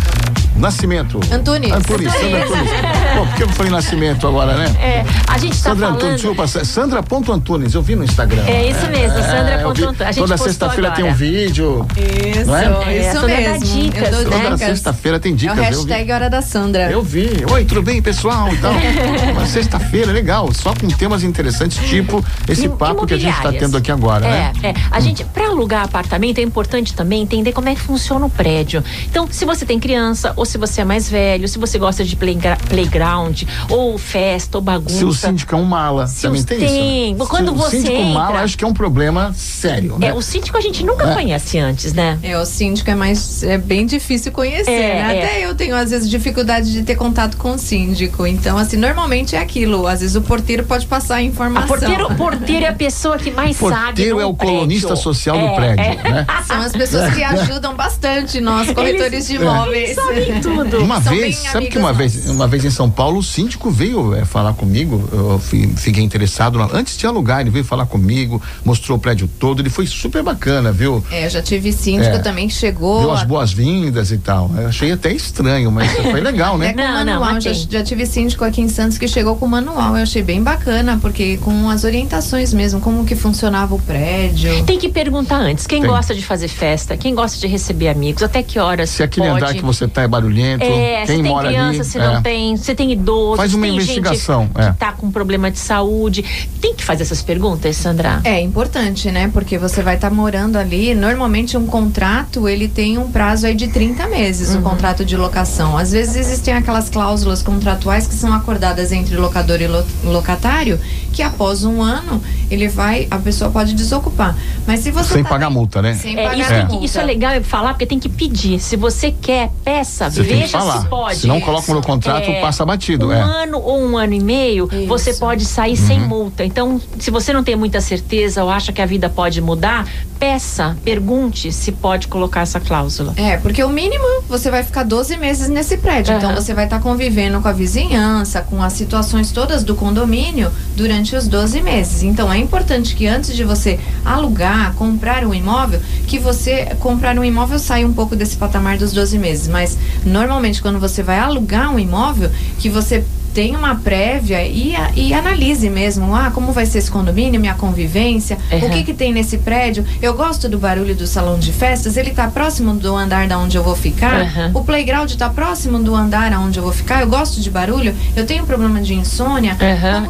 Nascimento. 0.56 1.20
Antunes. 1.32 1.72
Antunes, 1.72 2.12
Sandra 2.14 2.44
Antunes. 2.46 2.70
Bom, 3.16 3.26
por 3.28 3.36
que 3.36 3.44
eu 3.44 3.50
falei 3.50 3.72
Nascimento 3.72 4.28
agora, 4.28 4.56
né? 4.56 4.66
É, 4.80 5.04
a 5.28 5.38
gente 5.38 5.52
tá 5.58 5.70
Sandra 5.72 5.88
falando. 5.88 5.96
Antunes, 6.04 6.16
desculpa, 6.22 6.48
Sandra 6.48 7.04
ponto 7.04 7.32
Antunes, 7.34 7.74
eu 7.74 7.82
vi 7.82 7.96
no 7.96 8.04
Instagram. 8.04 8.44
É 8.46 8.70
isso 8.70 8.86
mesmo, 8.88 9.18
Sandra 9.22 9.56
eu 9.62 9.68
ponto 9.68 9.76
vi. 9.78 9.84
Antunes. 9.84 10.02
A 10.02 10.12
gente 10.12 10.22
Toda 10.24 10.38
sexta-feira 10.38 10.92
tem 10.92 11.06
um 11.06 11.14
vídeo. 11.14 11.86
Isso, 11.98 12.46
Não 12.46 12.56
é? 12.58 12.66
É, 12.94 13.02
isso 13.02 13.20
Sandra 13.20 13.36
dá 13.36 13.42
mesmo. 13.52 13.66
dicas, 13.66 14.04
eu 14.04 14.12
dou 14.12 14.20
né? 14.20 14.26
Toda 14.30 14.56
dicas. 14.56 14.60
sexta-feira 14.70 15.20
tem 15.20 15.32
É 15.34 15.36
dicas. 15.36 15.58
o 15.58 15.60
eu 15.60 15.66
vi. 15.66 15.76
hashtag 15.92 16.12
Hora 16.12 16.30
da 16.30 16.42
Sandra. 16.42 16.92
Eu 16.92 17.02
vi. 17.02 17.30
Oi, 17.52 17.66
tudo 17.66 17.82
bem, 17.82 18.02
pessoal? 18.02 18.48
Então, 18.54 18.72
uma 19.34 19.46
sexta-feira, 19.48 20.12
legal. 20.12 20.52
Só 20.54 20.74
com 20.74 20.88
temas 20.88 21.24
interessantes, 21.24 21.78
tipo 21.90 22.24
esse 22.48 22.70
papo 22.70 23.06
que 23.08 23.14
a 23.16 23.18
gente 23.18 23.36
está 23.36 23.52
tendo 23.52 23.76
aqui 23.78 23.92
agora, 23.92 24.26
é, 24.26 24.30
né? 24.30 24.52
É, 24.64 24.74
A 24.92 25.00
gente, 25.00 25.24
para 25.26 25.48
alugar 25.48 25.84
apartamento, 25.84 26.38
é 26.38 26.42
importante 26.42 26.94
também 26.94 27.22
entender 27.24 27.52
como 27.54 27.70
é 27.70 27.76
que 27.76 27.82
funciona 27.82 28.26
o 28.26 28.30
prédio. 28.30 28.84
Então, 29.10 29.28
se 29.32 29.46
você 29.46 29.66
tem 29.66 29.80
criança, 29.80 30.34
ou 30.44 30.46
se 30.46 30.58
você 30.58 30.82
é 30.82 30.84
mais 30.84 31.10
velho, 31.10 31.48
se 31.48 31.58
você 31.58 31.80
gosta 31.80 32.04
de 32.04 32.18
playgra- 32.18 32.58
playground, 32.68 33.44
ou 33.70 33.98
festa, 33.98 34.58
ou 34.58 34.62
bagunça. 34.62 34.96
Se 34.98 35.06
o 35.06 35.14
síndico 35.14 35.56
é 35.56 35.58
um 35.58 35.64
mala, 35.64 36.06
Se 36.06 36.24
também 36.24 36.42
o- 36.42 36.46
tem, 36.46 36.60
tem. 36.60 37.12
isso. 37.14 37.18
né? 37.20 37.26
Quando 37.30 37.48
Se 37.48 37.54
o 37.54 37.56
você 37.56 37.78
síndico 37.78 38.04
mala, 38.14 38.30
entra- 38.32 38.44
acho 38.44 38.58
que 38.58 38.64
é 38.66 38.68
um 38.68 38.74
problema 38.74 39.34
sério, 39.34 39.98
né? 39.98 40.08
É, 40.08 40.14
o 40.14 40.22
síndico 40.22 40.58
a 40.58 40.62
gente 40.62 40.84
nunca 40.84 41.10
É. 41.10 41.14
conhece 41.14 41.58
antes, 41.58 41.94
né? 41.94 42.20
É, 42.22 42.38
o 42.38 42.46
síndico 42.46 42.90
é 42.92 42.96
mais 42.96 43.42
é 43.44 43.58
bem 43.58 43.86
difícil 43.86 44.32
conhecer, 44.34 44.70
É, 44.70 45.02
né? 45.02 45.18
é. 45.18 45.24
Até 45.24 45.46
eu 45.46 45.56
tenho 45.56 45.76
às 45.78 45.92
vezes 45.92 46.10
dificuldade 46.10 46.72
de 46.74 46.84
ter 46.84 46.96
contato 46.96 47.38
com 47.38 47.54
o 47.54 47.58
síndico. 47.58 48.28
Então, 48.28 48.58
assim, 48.58 48.76
normalmente 48.76 49.36
é 49.36 49.40
aquilo. 49.40 49.88
Às 49.88 50.02
vezes 50.02 50.16
o 50.18 50.22
porteiro 50.22 50.66
pode 50.66 50.86
passar 50.88 51.16
a 51.16 51.18
A 51.18 51.24
informação. 51.24 51.68
porteiro, 51.70 52.14
porteiro 52.16 52.66
é 52.66 52.70
a 52.70 52.74
pessoa 52.74 53.18
que 53.18 53.32
mais 53.32 53.56
sabe. 53.56 53.72
Porteiro 53.76 54.20
é 54.20 54.26
o 54.26 54.34
prédio. 54.34 54.56
colunista 54.56 54.96
social 54.98 55.38
do 55.38 55.46
É, 55.46 55.56
prédio, 55.56 55.84
é. 55.86 56.12
né? 56.12 56.26
São 56.46 56.58
as 56.62 56.72
pessoas 56.74 57.14
que 57.14 57.24
ajudam 57.24 57.76
bastante 57.76 58.42
nós, 58.42 58.70
corretores 58.72 59.28
de 59.28 59.36
imóveis. 59.36 59.92
Eles 59.92 59.96
sabem 59.96 60.33
tudo. 60.42 60.80
Uma 60.84 61.02
São 61.02 61.14
vez, 61.14 61.40
bem 61.42 61.52
sabe 61.52 61.68
que 61.68 61.78
uma 61.78 61.94
vez, 61.94 62.30
uma 62.30 62.48
vez 62.48 62.66
em 62.66 62.70
São 62.70 62.90
Paulo, 62.90 63.20
o 63.20 63.24
síndico 63.24 63.70
veio 63.70 64.14
é, 64.16 64.26
falar 64.26 64.54
comigo, 64.54 65.08
eu 65.12 65.40
fi- 65.40 65.68
fiquei 65.76 66.04
interessado, 66.04 66.60
antes 66.74 66.98
de 66.98 67.06
alugar, 67.06 67.42
ele 67.42 67.50
veio 67.50 67.66
falar 67.66 67.86
comigo, 67.86 68.42
mostrou 68.64 68.98
o 68.98 69.02
prédio 69.02 69.30
todo, 69.40 69.62
ele 69.62 69.70
foi 69.70 69.86
super 69.88 70.24
bacana, 70.24 70.72
viu? 70.72 71.04
É, 71.12 71.30
já 71.30 71.42
tive 71.42 71.72
síndico 71.72 72.16
É. 72.16 72.20
também 72.20 72.48
que 72.48 72.54
chegou. 72.54 73.00
Deu 73.02 73.12
as 73.12 73.24
boas-vindas 73.24 74.12
e 74.12 74.18
tal. 74.18 74.52
Eu 74.58 74.68
achei 74.68 74.92
até 74.92 75.12
estranho, 75.14 75.72
mas 75.72 75.92
foi 76.12 76.22
legal, 76.22 76.58
né? 76.58 76.70
É 76.70 76.74
Não, 76.74 76.84
não, 77.06 77.14
manual. 77.20 77.34
mas 77.34 77.44
já, 77.44 77.54
já 77.54 77.84
tive 77.84 78.06
síndico 78.06 78.44
aqui 78.44 78.62
em 78.62 78.70
Santos 78.70 78.98
que 78.98 79.08
chegou 79.08 79.36
com 79.36 79.48
manual. 79.48 79.96
Eu 79.98 80.04
achei 80.04 80.22
bem 80.24 80.42
bacana, 80.42 80.98
porque 81.02 81.38
com 81.38 81.70
as 81.70 81.84
orientações 81.84 82.54
mesmo, 82.54 82.80
como 82.80 83.06
que 83.06 83.16
funcionava 83.16 83.76
o 83.76 83.80
prédio. 83.82 84.64
Tem 84.66 84.78
que 84.80 84.90
perguntar 84.90 85.38
antes. 85.38 85.66
Quem 85.68 85.82
Tem. 85.82 85.90
gosta 85.90 86.14
de 86.16 86.22
fazer 86.24 86.48
festa? 86.48 86.96
Quem 86.98 87.14
gosta 87.16 87.38
de 87.40 87.48
receber 87.48 87.90
amigos? 87.90 88.24
Até 88.24 88.42
que 88.44 88.60
horas 88.60 88.90
Se 88.90 89.04
aquele 89.04 89.28
pode? 89.28 89.44
andar 89.44 89.54
que 89.54 89.62
você 89.64 89.88
tá 89.88 90.02
é 90.04 90.08
barulhento, 90.24 90.64
É, 90.64 91.06
quem 91.06 91.18
se 91.18 91.22
tem 91.24 91.32
mora 91.32 91.48
criança, 91.50 91.82
ali. 91.82 91.90
se 91.90 91.98
é. 91.98 92.02
não 92.06 92.22
tem, 92.22 92.58
se 92.58 92.76
tem 92.76 92.92
idoso, 92.92 93.38
Faz 93.38 93.52
se 93.52 93.58
uma 93.58 93.66
tem 93.68 93.76
investigação, 93.76 94.44
gente 94.56 94.60
é. 94.68 94.72
que 94.72 94.78
tá 94.78 94.92
com 94.92 95.12
problema 95.12 95.52
de 95.52 95.60
saúde. 95.60 96.24
Tem 96.62 96.74
que 96.74 96.84
fazer 96.84 97.04
essas 97.04 97.22
perguntas, 97.22 97.76
Sandra? 97.78 98.22
É 98.24 98.40
importante, 98.42 99.12
né? 99.12 99.30
Porque 99.34 99.58
você 99.58 99.82
vai 99.82 99.96
estar 99.96 100.10
morando 100.10 100.58
ali. 100.58 100.96
Normalmente 100.96 101.58
um 101.58 101.66
contrato 101.66 102.48
ele 102.48 102.68
tem 102.68 102.98
um 102.98 103.12
prazo 103.12 103.46
aí 103.48 103.54
de 103.56 103.68
30 103.68 104.08
meses, 104.08 104.56
o 104.56 104.62
contrato 104.62 105.04
de 105.06 105.16
locação. 105.18 105.78
Às 105.78 105.92
vezes 105.92 106.16
existem 106.16 106.54
aquelas 106.54 106.90
cláusulas 106.90 107.42
contratuais 107.44 108.08
que 108.08 108.14
são 108.14 108.34
acordadas 108.34 108.92
entre 108.92 109.16
locador 109.18 109.62
e 109.62 109.68
lo- 109.68 109.86
locatário, 110.04 110.80
que 111.14 111.22
após 111.22 111.64
um 111.64 111.82
ano 111.82 112.22
ele 112.52 112.68
vai, 112.68 113.08
a 113.10 113.18
pessoa 113.18 113.50
pode 113.50 113.74
desocupar. 113.74 114.36
Mas 114.68 114.82
se 114.82 114.92
você 114.92 115.14
Sem 115.16 115.24
tá 115.24 115.30
pagar 115.30 115.48
bem- 115.48 115.56
multa, 115.58 115.82
né? 115.82 115.94
Sem 115.94 116.20
É, 116.20 116.24
pagar 116.24 116.38
isso, 116.40 116.50
que- 116.50 116.72
multa. 116.72 116.86
isso 116.86 117.00
é 117.00 117.04
legal 117.04 117.34
eu 117.34 117.44
falar, 117.44 117.70
porque 117.74 117.86
tem 117.86 118.00
que 118.00 118.10
pedir. 118.10 118.60
Se 118.60 118.76
você 118.76 119.12
quer, 119.12 119.50
peça, 119.64 120.10
Você 120.10 120.24
tem 120.24 120.34
que 120.34 120.42
veja 120.42 120.58
falar. 120.60 120.82
se 120.82 120.88
pode. 120.88 121.16
Se 121.20 121.28
não 121.28 121.40
coloca 121.40 121.74
no 121.74 121.82
contrato, 121.82 122.30
É, 122.30 122.42
passa 122.42 122.66
batido. 122.66 123.08
Um 123.08 123.12
é. 123.14 123.22
ano 123.22 123.60
ou 123.60 123.80
um 123.82 123.98
ano 123.98 124.14
e 124.14 124.20
meio, 124.20 124.68
Isso. 124.72 124.88
você 124.88 125.14
pode 125.14 125.46
sair 125.46 125.72
Uhum. 125.80 125.88
sem 125.88 126.00
multa. 126.00 126.44
Então, 126.46 126.82
se 127.00 127.12
você 127.12 127.32
não 127.32 127.44
tem 127.44 127.56
muita 127.56 127.80
certeza 127.82 128.44
ou 128.44 128.50
acha 128.50 128.72
que 128.74 128.82
a 128.82 128.86
vida 128.86 129.10
pode 129.10 129.40
mudar, 129.42 129.88
peça, 130.20 130.78
pergunte 130.86 131.52
se 131.52 131.72
pode 131.72 132.08
colocar 132.08 132.42
essa 132.42 132.60
cláusula. 132.60 133.14
É, 133.18 133.36
porque 133.38 133.62
o 133.64 133.70
mínimo 133.70 134.06
você 134.30 134.50
vai 134.50 134.64
ficar 134.64 134.84
12 134.84 135.18
meses 135.18 135.50
nesse 135.50 135.76
prédio. 135.78 136.16
Então 136.16 136.30
Aham. 136.30 136.40
você 136.40 136.54
vai 136.54 136.64
estar 136.64 136.80
convivendo 136.80 137.42
com 137.42 137.48
a 137.48 137.52
vizinhança, 137.52 138.42
com 138.42 138.64
as 138.64 138.72
situações 138.74 139.32
todas 139.32 139.64
do 139.66 139.76
condomínio 139.76 140.50
durante 140.78 141.03
os 141.12 141.28
12 141.28 141.62
meses. 141.62 142.04
Então 142.04 142.32
é 142.32 142.38
importante 142.38 142.96
que 142.96 143.06
antes 143.06 143.36
de 143.36 143.44
você 143.44 143.80
alugar, 144.06 144.74
comprar 144.76 145.26
um 145.26 145.34
imóvel, 145.34 145.82
que 146.08 146.18
você 146.18 146.76
comprar 146.80 147.18
um 147.20 147.24
imóvel 147.24 147.60
saia 147.60 147.86
um 147.86 147.94
pouco 147.94 148.16
desse 148.16 148.38
patamar 148.38 148.78
dos 148.78 148.94
12 148.94 149.18
meses. 149.20 149.48
Mas 149.48 149.78
normalmente 150.06 150.62
quando 150.62 150.80
você 150.80 151.04
vai 151.04 151.20
alugar 151.20 151.74
um 151.74 151.80
imóvel, 151.80 152.32
que 152.60 152.70
você 152.70 153.04
tenha 153.34 153.58
uma 153.58 153.76
prévia 153.76 154.46
e, 154.46 154.76
a- 154.76 154.92
e 154.96 155.14
analise 155.14 155.70
mesmo, 155.70 156.16
ah, 156.16 156.32
como 156.34 156.52
vai 156.52 156.66
ser 156.66 156.78
esse 156.80 156.92
condomínio, 156.92 157.40
minha 157.40 157.54
convivência, 157.56 158.38
o 158.52 158.56
Aham. 158.56 158.70
que 158.70 158.84
que 158.84 158.94
tem 158.94 159.12
nesse 159.12 159.38
prédio. 159.38 159.86
Eu 160.02 160.14
gosto 160.14 160.48
do 160.50 160.58
barulho 160.58 160.96
do 160.96 161.08
salão 161.08 161.38
de 161.40 161.52
festas, 161.52 161.98
ele 161.98 162.12
tá 162.12 162.28
próximo 162.28 162.74
do 162.76 162.96
andar 162.96 163.28
da 163.28 163.38
onde 163.38 163.58
eu 163.58 163.64
vou 163.64 163.76
ficar. 163.76 164.22
Aham. 164.22 164.52
O 164.54 164.64
playground 164.64 165.12
tá 165.14 165.30
próximo 165.30 165.80
do 165.80 165.96
andar 165.96 166.32
aonde 166.34 166.60
eu 166.60 166.64
vou 166.64 166.72
ficar. 166.74 167.02
Eu 167.02 167.08
gosto 167.08 167.40
de 167.42 167.50
barulho, 167.50 167.96
eu 168.16 168.26
tenho 168.26 168.46
problema 168.46 168.82
de 168.82 168.94
insônia. 168.94 169.56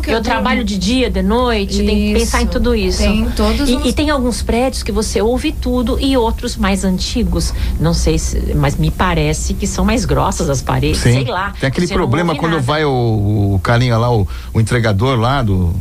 Que 0.01 0.10
eu 0.12 0.15
eu 0.15 0.22
trabalho 0.22 0.63
de 0.63 0.77
dia, 0.77 1.10
de 1.10 1.22
noite, 1.22 1.77
tem 1.77 1.88
que 1.88 2.12
Isso. 2.12 2.20
pensar 2.20 2.42
em 2.42 2.48
tudo 2.48 2.75
isso. 2.75 3.00
Tem 3.00 3.27
todos 3.36 3.70
e, 3.70 3.75
os- 3.75 3.86
e 3.86 3.94
tem 3.94 4.10
alguns 4.10 4.42
prédios 4.42 4.84
que 4.84 4.92
você 4.92 5.22
ouve 5.22 5.51
tudo 5.51 5.98
e 6.00 6.15
outros 6.18 6.56
mais 6.58 6.84
antigos. 6.84 7.53
Não 7.79 7.94
sei 7.94 8.18
se, 8.18 8.53
mas 8.55 8.75
me 8.75 8.90
parece 8.92 9.53
que 9.53 9.66
são 9.68 9.83
mais 9.86 10.05
grossas 10.05 10.50
as 10.50 10.62
paredes, 10.62 11.00
Sim. 11.01 11.14
sei 11.14 11.25
lá. 11.25 11.53
Tem 11.59 11.68
aquele 11.68 11.88
problema 11.88 12.36
quando 12.36 12.53
nada. 12.53 12.64
vai 12.64 12.83
o, 12.86 13.12
o 13.13 13.59
carinha 13.59 13.97
lá, 13.97 14.11
o, 14.11 14.27
o 14.53 14.59
entregador 14.59 15.17
lá 15.17 15.41
do, 15.41 15.73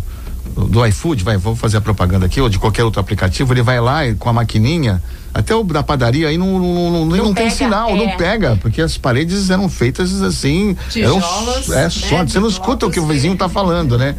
do 0.69 0.85
iFood, 0.87 1.25
vai, 1.25 1.37
vou 1.37 1.57
fazer 1.57 1.79
a 1.79 1.81
propaganda 1.81 2.27
aqui, 2.27 2.41
ou 2.41 2.49
de 2.49 2.59
qualquer 2.59 2.85
outro 2.85 3.01
aplicativo, 3.01 3.53
ele 3.53 3.63
vai 3.63 3.81
lá 3.81 4.07
e, 4.07 4.15
com 4.15 4.29
a 4.29 4.33
maquininha, 4.33 5.03
até 5.35 5.55
o 5.55 5.65
da 5.65 5.83
padaria 5.83 6.29
aí 6.29 6.37
não, 6.37 6.59
não, 6.59 6.91
não, 6.91 7.07
não, 7.07 7.17
Não 7.17 7.25
tem 7.35 7.45
pega, 7.45 7.51
sinal, 7.51 7.91
é. 7.91 7.95
não 7.95 8.17
pega, 8.17 8.59
porque 8.61 8.83
as 8.83 8.99
paredes 8.99 9.49
eram 9.49 9.69
feitas 9.69 10.21
assim. 10.21 10.77
eram, 10.95 11.21
Tijolos, 11.21 11.71
é 11.71 11.85
né, 11.85 11.91
só, 11.91 12.25
você 12.25 12.39
não 12.39 12.49
escuta 12.49 12.87
o 12.87 12.91
que 12.91 13.01
o 13.01 13.07
vizinho 13.07 13.35
tá 13.35 13.49
falando, 13.49 13.97
né? 13.97 14.15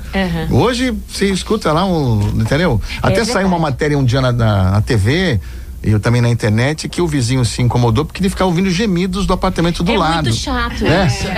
Uhum. 0.50 0.58
Hoje 0.62 0.94
você 1.08 1.30
escuta 1.30 1.72
lá 1.72 1.86
um, 1.86 2.20
entendeu? 2.42 2.82
Até 3.02 3.18
saiu 3.18 3.26
verdade. 3.26 3.46
uma 3.46 3.60
matéria 3.60 3.98
um 3.98 4.04
dia 4.04 4.22
na, 4.22 4.32
na, 4.32 4.72
na 4.72 4.82
TV. 4.82 5.40
E 5.86 5.92
eu 5.92 6.00
também 6.00 6.22
na 6.22 6.30
internet 6.30 6.88
que 6.88 7.02
o 7.02 7.08
vizinho 7.08 7.44
se 7.44 7.62
incomodou 7.62 8.06
porque 8.06 8.22
ele 8.22 8.30
ficava 8.30 8.50
ouvindo 8.50 8.70
gemidos 8.70 9.26
do 9.26 9.34
apartamento 9.34 9.84
do 9.84 9.92
é 9.92 9.98
lado. 9.98 10.24
muito 10.30 10.36
chato 10.38 10.86
É. 10.86 11.08
isso. 11.08 11.28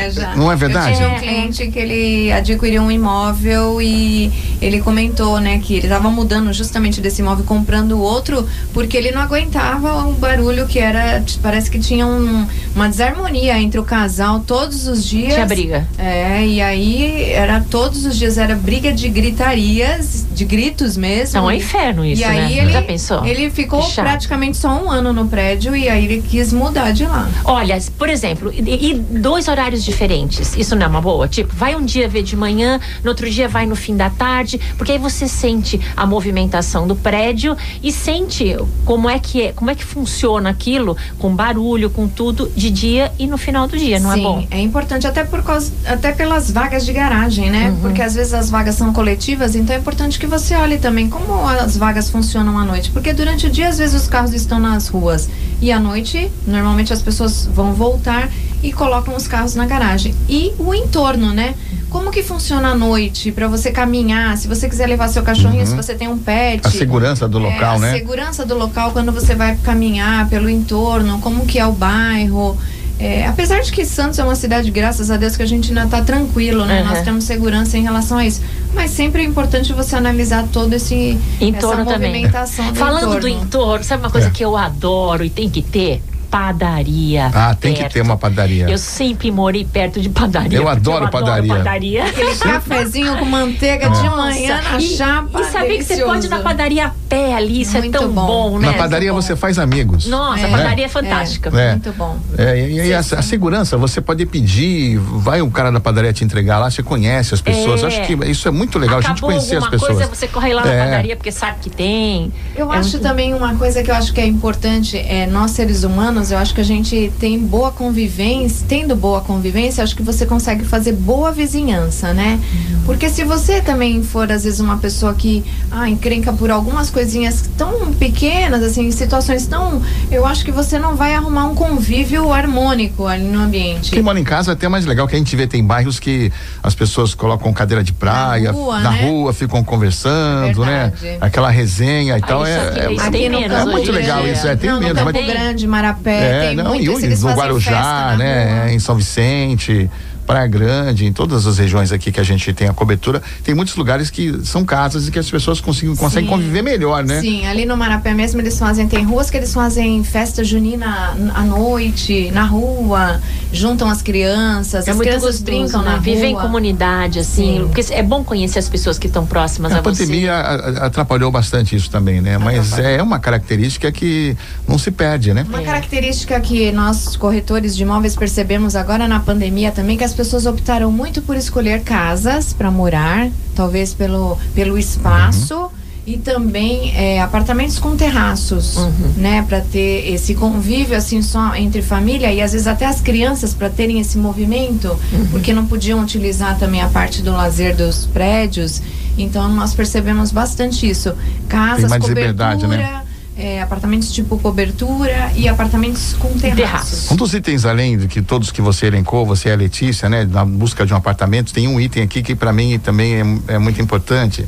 É, 0.00 0.10
já. 0.10 0.34
Não 0.34 0.50
é 0.50 0.56
verdade? 0.56 0.90
Eu 0.92 0.96
tive 0.96 1.08
um 1.08 1.14
É. 1.14 1.18
cliente 1.20 1.66
que 1.70 1.78
ele 1.78 2.32
adquiriu 2.32 2.82
um 2.82 2.90
imóvel 2.90 3.80
e 3.80 4.32
ele 4.60 4.80
comentou, 4.80 5.38
né, 5.38 5.58
que 5.62 5.74
ele 5.74 5.86
estava 5.86 6.10
mudando 6.10 6.52
justamente 6.52 7.00
desse 7.00 7.20
imóvel, 7.22 7.44
comprando 7.44 8.00
outro, 8.00 8.46
porque 8.72 8.96
ele 8.96 9.12
não 9.12 9.20
aguentava 9.20 10.06
o 10.06 10.14
barulho 10.14 10.66
que 10.66 10.78
era, 10.78 11.22
parece 11.42 11.70
que 11.70 11.78
tinha 11.78 12.06
um- 12.06 12.46
uma 12.74 12.88
desarmonia 12.88 13.58
entre 13.60 13.78
o 13.78 13.84
casal 13.84 14.40
todos 14.40 14.88
os 14.88 15.04
dias. 15.04 15.34
Tinha 15.34 15.46
briga. 15.46 15.86
É, 15.98 16.44
e 16.46 16.60
aí 16.60 17.30
era 17.30 17.60
todos 17.70 18.04
os 18.04 18.16
dias 18.18 18.36
era 18.38 18.54
briga 18.56 18.92
de 18.92 19.08
gritarias, 19.08 20.26
de 20.32 20.44
gritos 20.44 20.96
mesmo. 20.96 21.40
Não, 21.40 21.50
é 21.50 21.56
inferno 21.56 22.04
isso, 22.04 22.22
e 22.22 22.24
aí 22.24 22.36
né? 22.56 22.62
ele, 22.64 22.72
Já 22.72 22.82
pensou? 22.82 23.24
ele 23.24 23.50
ficou 23.62 23.82
chato. 23.82 24.04
praticamente 24.04 24.56
só 24.56 24.68
um 24.82 24.90
ano 24.90 25.12
no 25.12 25.26
prédio 25.26 25.74
e 25.76 25.88
aí 25.88 26.04
ele 26.04 26.22
quis 26.22 26.52
mudar 26.52 26.92
de 26.92 27.04
lá. 27.04 27.28
Olha, 27.44 27.78
por 27.98 28.08
exemplo, 28.08 28.52
e, 28.52 28.90
e 28.90 28.94
dois 28.94 29.48
horários 29.48 29.84
diferentes. 29.84 30.56
Isso 30.56 30.74
não 30.76 30.86
é 30.86 30.88
uma 30.88 31.00
boa? 31.00 31.28
Tipo, 31.28 31.54
vai 31.54 31.74
um 31.74 31.84
dia 31.84 32.08
ver 32.08 32.22
de 32.22 32.36
manhã, 32.36 32.80
no 33.02 33.10
outro 33.10 33.30
dia 33.30 33.48
vai 33.48 33.66
no 33.66 33.76
fim 33.76 33.96
da 33.96 34.10
tarde, 34.10 34.60
porque 34.76 34.92
aí 34.92 34.98
você 34.98 35.28
sente 35.28 35.80
a 35.96 36.06
movimentação 36.06 36.86
do 36.86 36.96
prédio 36.96 37.56
e 37.82 37.92
sente 37.92 38.56
como 38.84 39.08
é 39.08 39.18
que 39.18 39.42
é, 39.42 39.52
como 39.52 39.70
é 39.70 39.74
que 39.74 39.84
funciona 39.84 40.50
aquilo, 40.50 40.96
com 41.18 41.34
barulho, 41.34 41.90
com 41.90 42.08
tudo, 42.08 42.50
de 42.56 42.70
dia 42.70 43.12
e 43.18 43.26
no 43.26 43.36
final 43.38 43.66
do 43.66 43.76
dia, 43.76 43.98
não 44.00 44.12
Sim, 44.12 44.20
é 44.20 44.22
bom? 44.22 44.46
é 44.50 44.60
importante 44.60 45.06
até 45.06 45.24
por 45.24 45.42
causa, 45.42 45.72
até 45.86 46.12
pelas 46.12 46.50
vagas 46.50 46.84
de 46.84 46.92
garagem, 46.92 47.50
né? 47.50 47.70
Uhum. 47.70 47.80
Porque 47.80 48.02
às 48.02 48.14
vezes 48.14 48.34
as 48.34 48.50
vagas 48.50 48.74
são 48.74 48.92
coletivas, 48.92 49.54
então 49.54 49.74
é 49.74 49.78
importante 49.78 50.18
que 50.18 50.26
você 50.26 50.54
olhe 50.54 50.78
também 50.78 51.08
como 51.08 51.46
as 51.46 51.76
vagas 51.76 52.10
funcionam 52.10 52.58
à 52.58 52.64
noite, 52.64 52.90
porque 52.90 53.12
durante 53.12 53.49
o 53.50 53.52
dia 53.52 53.68
às 53.68 53.78
vezes 53.78 54.00
os 54.00 54.06
carros 54.06 54.32
estão 54.32 54.60
nas 54.60 54.86
ruas 54.86 55.28
e 55.60 55.72
à 55.72 55.80
noite 55.80 56.30
normalmente 56.46 56.92
as 56.92 57.02
pessoas 57.02 57.46
vão 57.46 57.74
voltar 57.74 58.30
e 58.62 58.72
colocam 58.72 59.16
os 59.16 59.26
carros 59.26 59.56
na 59.56 59.66
garagem. 59.66 60.14
E 60.28 60.52
o 60.58 60.72
entorno, 60.72 61.32
né? 61.32 61.54
Como 61.88 62.12
que 62.12 62.22
funciona 62.22 62.68
à 62.68 62.74
noite 62.76 63.32
para 63.32 63.48
você 63.48 63.72
caminhar? 63.72 64.36
Se 64.36 64.46
você 64.46 64.68
quiser 64.68 64.86
levar 64.86 65.08
seu 65.08 65.24
cachorrinho, 65.24 65.66
se 65.66 65.74
você 65.74 65.94
tem 65.94 66.06
um 66.06 66.16
pet, 66.16 66.64
A 66.64 66.70
segurança 66.70 67.26
do 67.26 67.38
local, 67.38 67.76
é, 67.76 67.78
né? 67.80 67.90
A 67.90 67.94
segurança 67.94 68.46
do 68.46 68.56
local 68.56 68.92
quando 68.92 69.10
você 69.10 69.34
vai 69.34 69.56
caminhar 69.56 70.28
pelo 70.28 70.48
entorno, 70.48 71.18
como 71.18 71.44
que 71.44 71.58
é 71.58 71.66
o 71.66 71.72
bairro. 71.72 72.56
É, 73.00 73.26
apesar 73.26 73.60
de 73.60 73.72
que 73.72 73.84
Santos 73.86 74.18
é 74.18 74.24
uma 74.24 74.34
cidade, 74.34 74.70
graças 74.70 75.10
a 75.10 75.16
Deus, 75.16 75.34
que 75.34 75.42
a 75.42 75.46
gente 75.46 75.68
ainda 75.70 75.84
está 75.84 76.02
tranquilo, 76.02 76.66
né? 76.66 76.82
Uhum. 76.82 76.88
Nós 76.88 77.00
temos 77.02 77.24
segurança 77.24 77.78
em 77.78 77.82
relação 77.82 78.18
a 78.18 78.26
isso. 78.26 78.42
Mas 78.74 78.90
sempre 78.90 79.22
é 79.22 79.24
importante 79.24 79.72
você 79.72 79.96
analisar 79.96 80.46
todo 80.52 80.74
esse 80.74 81.18
Entorno 81.40 81.82
essa 81.82 81.92
também. 81.94 82.10
movimentação 82.10 82.68
do 82.72 82.74
Falando 82.78 83.02
entorno. 83.04 83.20
do 83.20 83.28
entorno, 83.28 83.84
sabe 83.84 84.02
uma 84.02 84.10
coisa 84.10 84.28
É. 84.28 84.30
que 84.30 84.44
eu 84.44 84.54
adoro 84.56 85.24
e 85.24 85.30
tem 85.30 85.48
que 85.48 85.62
ter? 85.62 86.02
Padaria. 86.30 87.30
Ah, 87.34 87.54
tem 87.54 87.74
que 87.74 87.88
ter 87.88 88.00
uma 88.02 88.16
padaria. 88.16 88.68
Eu 88.68 88.78
sempre 88.78 89.30
morei 89.30 89.64
perto 89.64 90.00
de 90.00 90.08
padaria. 90.08 90.58
Eu 90.58 90.68
adoro 90.68 91.08
padaria. 91.10 91.54
padaria. 91.56 92.04
Aquele 92.04 92.34
cafezinho 92.38 93.16
com 93.18 93.24
manteiga 93.24 93.90
de 93.90 94.08
manhã 94.08 94.60
na 94.62 94.78
e, 94.78 94.82
chapa. 94.96 95.40
E 95.40 95.44
saber 95.44 95.78
que 95.78 95.84
você 95.84 96.02
pode 96.04 96.26
ir 96.26 96.28
na 96.30 96.38
padaria 96.40 96.86
a 96.86 96.90
pé 97.08 97.34
ali, 97.34 97.62
isso 97.62 97.76
Muito 97.78 97.94
é 97.96 97.98
tão 97.98 98.08
bom. 98.10 98.26
bom, 98.26 98.58
né? 98.58 98.68
Na 98.68 98.74
padaria 98.74 99.12
bom. 99.12 99.20
você 99.20 99.34
faz 99.36 99.58
amigos. 99.58 100.06
Nossa, 100.06 100.42
É. 100.42 100.44
a 100.46 100.56
padaria 100.56 100.84
é 100.84 100.88
fantástica. 100.88 101.50
É. 101.58 101.72
Muito 101.72 101.92
bom. 101.92 102.16
É, 102.38 102.58
e, 102.68 102.88
e 102.88 102.94
a, 102.94 102.98
a 103.00 103.22
segurança, 103.22 103.76
você 103.76 104.00
pode 104.00 104.24
pedir, 104.26 104.98
vai 104.98 105.42
um 105.42 105.50
cara 105.50 105.70
da 105.72 105.80
padaria 105.80 106.12
te 106.12 106.24
entregar 106.24 106.58
lá, 106.58 106.70
você 106.70 106.82
conhece 106.82 107.34
as 107.34 107.40
pessoas. 107.40 107.82
É. 107.82 107.86
Acho 107.86 108.02
que 108.02 108.12
isso 108.30 108.46
é 108.46 108.50
muito 108.50 108.78
legal, 108.78 108.98
a 108.98 109.00
gente 109.00 109.10
Acabou 109.12 109.30
conhecer 109.30 109.56
as 109.56 109.64
alguma 109.64 109.70
pessoas. 109.72 109.92
coisa, 109.98 110.14
você 110.14 110.28
corre 110.28 110.54
lá 110.54 110.62
É. 110.66 110.78
na 110.78 110.84
padaria 110.84 111.16
porque 111.16 111.32
sabe 111.32 111.58
que 111.60 111.70
tem. 111.70 112.32
Eu 112.54 112.72
É 112.72 112.76
acho 112.78 112.90
muito- 112.90 113.02
também 113.02 113.34
uma 113.34 113.54
coisa 113.56 113.82
que 113.82 113.90
eu 113.90 113.94
acho 113.94 114.12
que 114.12 114.20
é 114.20 114.26
importante, 114.26 114.96
é 114.96 115.26
nós 115.26 115.50
seres 115.52 115.82
humanos, 115.84 116.19
eu 116.30 116.38
acho 116.38 116.54
que 116.54 116.60
a 116.60 116.64
gente 116.64 117.12
tem 117.18 117.38
boa 117.38 117.70
convivência, 117.70 118.66
tendo 118.68 118.94
boa 118.96 119.20
convivência, 119.20 119.80
eu 119.80 119.84
acho 119.84 119.96
que 119.96 120.02
você 120.02 120.26
consegue 120.26 120.64
fazer 120.64 120.92
boa 120.92 121.32
vizinhança, 121.32 122.12
né? 122.12 122.38
Uhum. 122.52 122.80
Porque 122.84 123.08
se 123.08 123.24
você 123.24 123.60
também 123.60 124.02
for 124.02 124.30
às 124.30 124.44
vezes 124.44 124.60
uma 124.60 124.76
pessoa 124.78 125.14
que 125.14 125.44
ah, 125.70 125.88
encrenca 125.88 126.32
por 126.32 126.50
algumas 126.50 126.90
coisinhas 126.90 127.48
tão 127.56 127.92
pequenas, 127.94 128.62
assim, 128.62 128.90
situações 128.90 129.46
tão, 129.46 129.80
eu 130.10 130.26
acho 130.26 130.44
que 130.44 130.50
você 130.50 130.78
não 130.78 130.96
vai 130.96 131.14
arrumar 131.14 131.46
um 131.46 131.54
convívio 131.54 132.32
harmônico 132.32 133.06
ali 133.06 133.24
no 133.24 133.40
ambiente. 133.42 133.90
Quem 133.92 134.02
mora 134.02 134.18
em 134.18 134.24
casa 134.24 134.50
é 134.50 134.54
até 134.54 134.68
mais 134.68 134.84
legal 134.84 135.06
que 135.06 135.14
a 135.14 135.18
gente 135.18 135.34
vê, 135.36 135.46
tem 135.46 135.64
bairros 135.64 135.98
que 136.00 136.32
as 136.62 136.74
pessoas 136.74 137.14
colocam 137.14 137.52
cadeira 137.52 137.82
de 137.84 137.92
praia, 137.92 138.50
Na 138.52 138.58
rua, 138.58 138.80
na 138.80 138.90
né? 138.90 139.08
rua, 139.08 139.32
ficam 139.32 139.62
conversando, 139.62 140.64
né? 140.64 140.92
Aquela 141.20 141.50
resenha 141.50 142.16
e 142.18 142.20
Ah, 142.22 142.26
tal. 142.26 142.42
isso 142.42 142.50
É, 142.52 142.68
aqui- 142.68 142.78
é, 142.80 142.92
isso 142.92 143.04
é- 143.04 143.10
tem 143.10 143.28
no 143.28 143.40
menos 143.40 143.58
é 143.58 143.64
muito 143.64 143.92
legal 143.92 144.26
isso, 144.26 144.46
é, 144.46 144.56
tem 144.56 144.70
não, 144.70 144.80
menos. 144.80 144.98
No 144.98 145.04
mas 145.04 145.26
Grande, 145.26 145.66
Marapé, 145.66 146.09
É, 146.12 146.40
tem 146.40 146.56
não, 146.56 146.74
e 146.74 146.88
no 147.08 147.32
Guarujá, 147.34 147.70
festa 147.70 148.16
né? 148.16 148.60
rua. 148.62 148.72
Em 148.72 148.78
São 148.78 148.96
Vicente, 148.96 149.90
Praia 150.30 150.46
Grande, 150.46 151.06
em 151.06 151.12
todas 151.12 151.44
as 151.44 151.58
regiões 151.58 151.90
aqui 151.90 152.12
que 152.12 152.20
a 152.20 152.22
gente 152.22 152.52
tem 152.52 152.68
a 152.68 152.72
cobertura, 152.72 153.20
tem 153.42 153.52
muitos 153.52 153.74
lugares 153.74 154.10
que 154.10 154.44
são 154.46 154.64
casas 154.64 155.08
e 155.08 155.10
que 155.10 155.18
as 155.18 155.28
pessoas 155.28 155.60
conseguem, 155.60 155.96
conseguem 155.96 156.28
Sim. 156.28 156.30
conviver 156.36 156.62
melhor, 156.62 157.02
né? 157.04 157.20
Sim, 157.20 157.46
ali 157.46 157.66
no 157.66 157.76
Marapé 157.76 158.14
mesmo 158.14 158.40
eles 158.40 158.56
fazem, 158.56 158.86
tem 158.86 159.02
ruas 159.04 159.28
que 159.28 159.36
eles 159.36 159.52
fazem 159.52 160.04
festa 160.04 160.44
junina 160.44 161.16
à 161.34 161.42
noite, 161.42 162.30
na 162.30 162.44
rua, 162.44 163.20
juntam 163.52 163.90
as 163.90 164.02
crianças, 164.02 164.86
É 164.86 164.92
as 164.92 164.98
crianças 164.98 165.22
gostoso, 165.22 165.44
brincam 165.44 165.82
né? 165.82 165.90
na 165.90 165.96
Viver 165.98 166.26
em 166.26 166.32
rua. 166.34 166.42
comunidade, 166.42 167.18
assim. 167.18 167.58
Sim. 167.62 167.68
Porque 167.72 167.92
é 167.92 168.02
bom 168.02 168.22
conhecer 168.22 168.60
as 168.60 168.68
pessoas 168.68 169.00
que 169.00 169.08
estão 169.08 169.26
próximas 169.26 169.72
A 169.72 169.78
a 169.78 169.82
você. 169.82 170.04
pandemia 170.04 170.32
a- 170.32 170.54
a- 170.54 170.86
atrapalhou 170.86 171.32
bastante 171.32 171.74
isso 171.74 171.90
também, 171.90 172.20
né? 172.20 172.38
Mas 172.38 172.78
é 172.78 173.02
uma 173.02 173.18
característica 173.18 173.90
que 173.90 174.36
não 174.68 174.78
se 174.78 174.92
perde, 174.92 175.34
né? 175.34 175.44
Uma 175.48 175.62
característica 175.62 176.38
que 176.40 176.70
nós, 176.70 177.16
corretores 177.16 177.76
de 177.76 177.82
imóveis, 177.82 178.14
percebemos 178.14 178.76
agora 178.76 179.08
na 179.08 179.18
pandemia 179.18 179.72
também, 179.72 179.96
que 179.98 180.04
as 180.04 180.19
pessoas 180.20 180.44
optaram 180.44 180.92
muito 180.92 181.22
por 181.22 181.34
escolher 181.34 181.82
casas 181.82 182.52
para 182.52 182.70
morar, 182.70 183.30
talvez 183.54 183.94
pelo, 183.94 184.36
pelo 184.54 184.76
espaço. 184.76 185.70
E 186.06 186.18
também 186.18 186.92
é, 186.96 187.22
apartamentos 187.22 187.78
com 187.78 187.94
terraços, 187.94 188.76
né, 189.16 189.44
para 189.48 189.60
ter 189.60 190.12
esse 190.12 190.34
convívio 190.34 190.96
assim 190.96 191.22
só 191.22 191.54
entre 191.54 191.82
família 191.82 192.32
e 192.32 192.40
às 192.40 192.52
vezes 192.52 192.66
até 192.66 192.84
as 192.84 193.00
crianças 193.00 193.54
para 193.54 193.70
terem 193.70 194.00
esse 194.00 194.18
movimento, 194.18 194.98
porque 195.30 195.52
não 195.52 195.66
podiam 195.66 196.00
utilizar 196.00 196.58
também 196.58 196.80
a 196.80 196.88
parte 196.88 197.22
do 197.22 197.30
lazer 197.30 197.76
dos 197.76 198.06
prédios. 198.06 198.82
Então 199.16 199.48
nós 199.54 199.72
percebemos 199.74 200.32
bastante 200.32 200.88
isso. 200.88 201.14
Casas, 201.48 201.90
mais 201.90 202.02
cobertura, 202.02 202.32
liberdade, 202.32 202.66
né? 202.66 203.02
É, 203.40 203.62
apartamentos 203.62 204.12
tipo 204.12 204.38
cobertura 204.38 205.32
e 205.34 205.48
apartamentos 205.48 206.12
com 206.12 206.28
terraços. 206.38 207.10
Um 207.10 207.16
dos 207.16 207.32
itens, 207.32 207.64
além 207.64 207.96
de 207.96 208.06
que 208.06 208.20
todos 208.20 208.50
que 208.50 208.60
você 208.60 208.86
elencou, 208.86 209.24
você 209.24 209.48
é 209.48 209.52
a 209.54 209.56
Letícia, 209.56 210.08
né? 210.10 210.24
Na 210.24 210.44
busca 210.44 210.84
de 210.84 210.92
um 210.92 210.96
apartamento, 210.96 211.52
tem 211.52 211.66
um 211.66 211.80
item 211.80 212.02
aqui 212.02 212.22
que 212.22 212.34
para 212.34 212.52
mim 212.52 212.78
também 212.78 213.14
é, 213.14 213.54
é 213.54 213.58
muito 213.58 213.80
importante. 213.80 214.46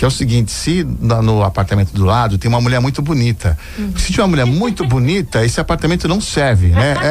Que 0.00 0.04
é 0.06 0.08
o 0.08 0.10
seguinte, 0.10 0.50
se 0.50 0.82
na- 0.98 1.20
no 1.20 1.42
apartamento 1.44 1.92
do 1.92 2.06
lado 2.06 2.38
tem 2.38 2.48
uma 2.48 2.58
mulher 2.58 2.80
muito 2.80 3.02
bonita. 3.02 3.58
Se 3.98 4.06
tiver 4.10 4.22
uma 4.22 4.28
mulher 4.28 4.46
muito 4.46 4.82
bonita, 4.86 5.44
esse 5.44 5.60
apartamento 5.60 6.08
não 6.08 6.22
serve, 6.22 6.68
né? 6.68 6.94
É, 7.02 7.06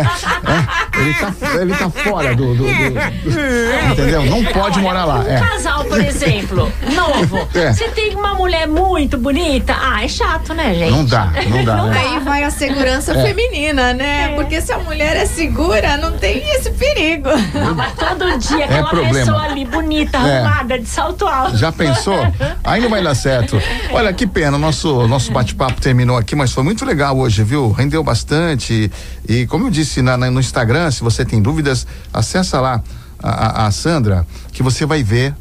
é, 0.98 1.00
ele, 1.00 1.14
tá, 1.14 1.34
ele 1.62 1.76
tá 1.76 1.90
fora 1.92 2.36
do, 2.36 2.56
do- 2.56 2.64
do- 2.64 2.64
do- 2.64 3.92
Entendeu? 3.92 4.26
Não 4.26 4.44
pode 4.46 4.80
Olha, 4.80 4.82
morar 4.82 5.06
lá. 5.06 5.20
Um 5.20 5.28
É. 5.28 5.40
casal, 5.40 5.86
por 5.86 6.02
exemplo, 6.02 6.74
novo. 6.96 7.48
É. 7.54 7.74
Você 7.74 7.90
tem 7.90 8.16
uma 8.16 8.34
mulher 8.34 8.68
muito 8.68 9.20
bonita. 9.20 9.76
Ah, 9.80 10.04
é 10.04 10.08
chato, 10.08 10.56
né, 10.56 10.74
gente? 10.74 10.90
Não 10.92 11.06
dá, 11.06 11.32
não 11.48 11.64
dá. 11.64 11.84
né? 11.84 12.00
Aí 12.00 12.20
vai 12.22 12.44
a 12.44 12.50
segurança 12.50 13.14
É. 13.16 13.22
feminina, 13.24 13.94
né? 13.94 14.30
Porque 14.36 14.60
se 14.62 14.72
a 14.74 14.80
mulher 14.80 15.16
é 15.16 15.28
segura, 15.28 15.96
não 15.98 16.14
tem 16.14 16.40
esse 16.56 16.72
perigo. 16.72 17.30
Não, 17.54 17.76
mas 17.76 17.94
todo 17.94 18.36
dia 18.40 18.66
aquela 18.66 18.80
É 18.80 18.90
problema. 18.90 19.14
pessoa 19.14 19.42
ali 19.44 19.64
bonita, 19.66 20.18
É. 20.18 20.40
arrumada, 20.40 20.80
de 20.80 20.88
salto 20.88 21.28
alto. 21.28 21.56
Já 21.56 21.72
pensou? 21.72 22.18
Aí 22.64 22.79
não 22.80 22.90
vai 22.90 23.04
dar 23.04 23.16
certo. 23.16 23.60
Olha, 23.92 24.12
que 24.14 24.26
pena, 24.28 24.58
nosso, 24.58 25.08
nosso 25.08 25.32
bate-papo 25.32 25.80
terminou 25.82 26.18
aqui, 26.18 26.36
mas 26.36 26.52
foi 26.52 26.64
muito 26.64 26.86
legal 26.86 27.18
hoje, 27.18 27.44
viu? 27.44 27.72
Rendeu 27.72 28.04
bastante. 28.04 28.92
E 29.28 29.46
como 29.48 29.68
eu 29.68 29.70
disse 29.72 30.02
na- 30.02 30.18
na- 30.18 30.30
no 30.32 30.40
Instagram, 30.40 30.90
se 30.92 31.02
você 31.02 31.24
tem 31.26 31.42
dúvidas, 31.42 31.86
acessa 32.14 32.60
lá 32.60 32.82
a, 33.22 33.30
a- 33.30 33.68
a 33.68 33.72
Sandra, 33.72 34.26
que 34.52 34.64
você 34.64 34.86
vai 34.86 35.04
ver 35.04 35.34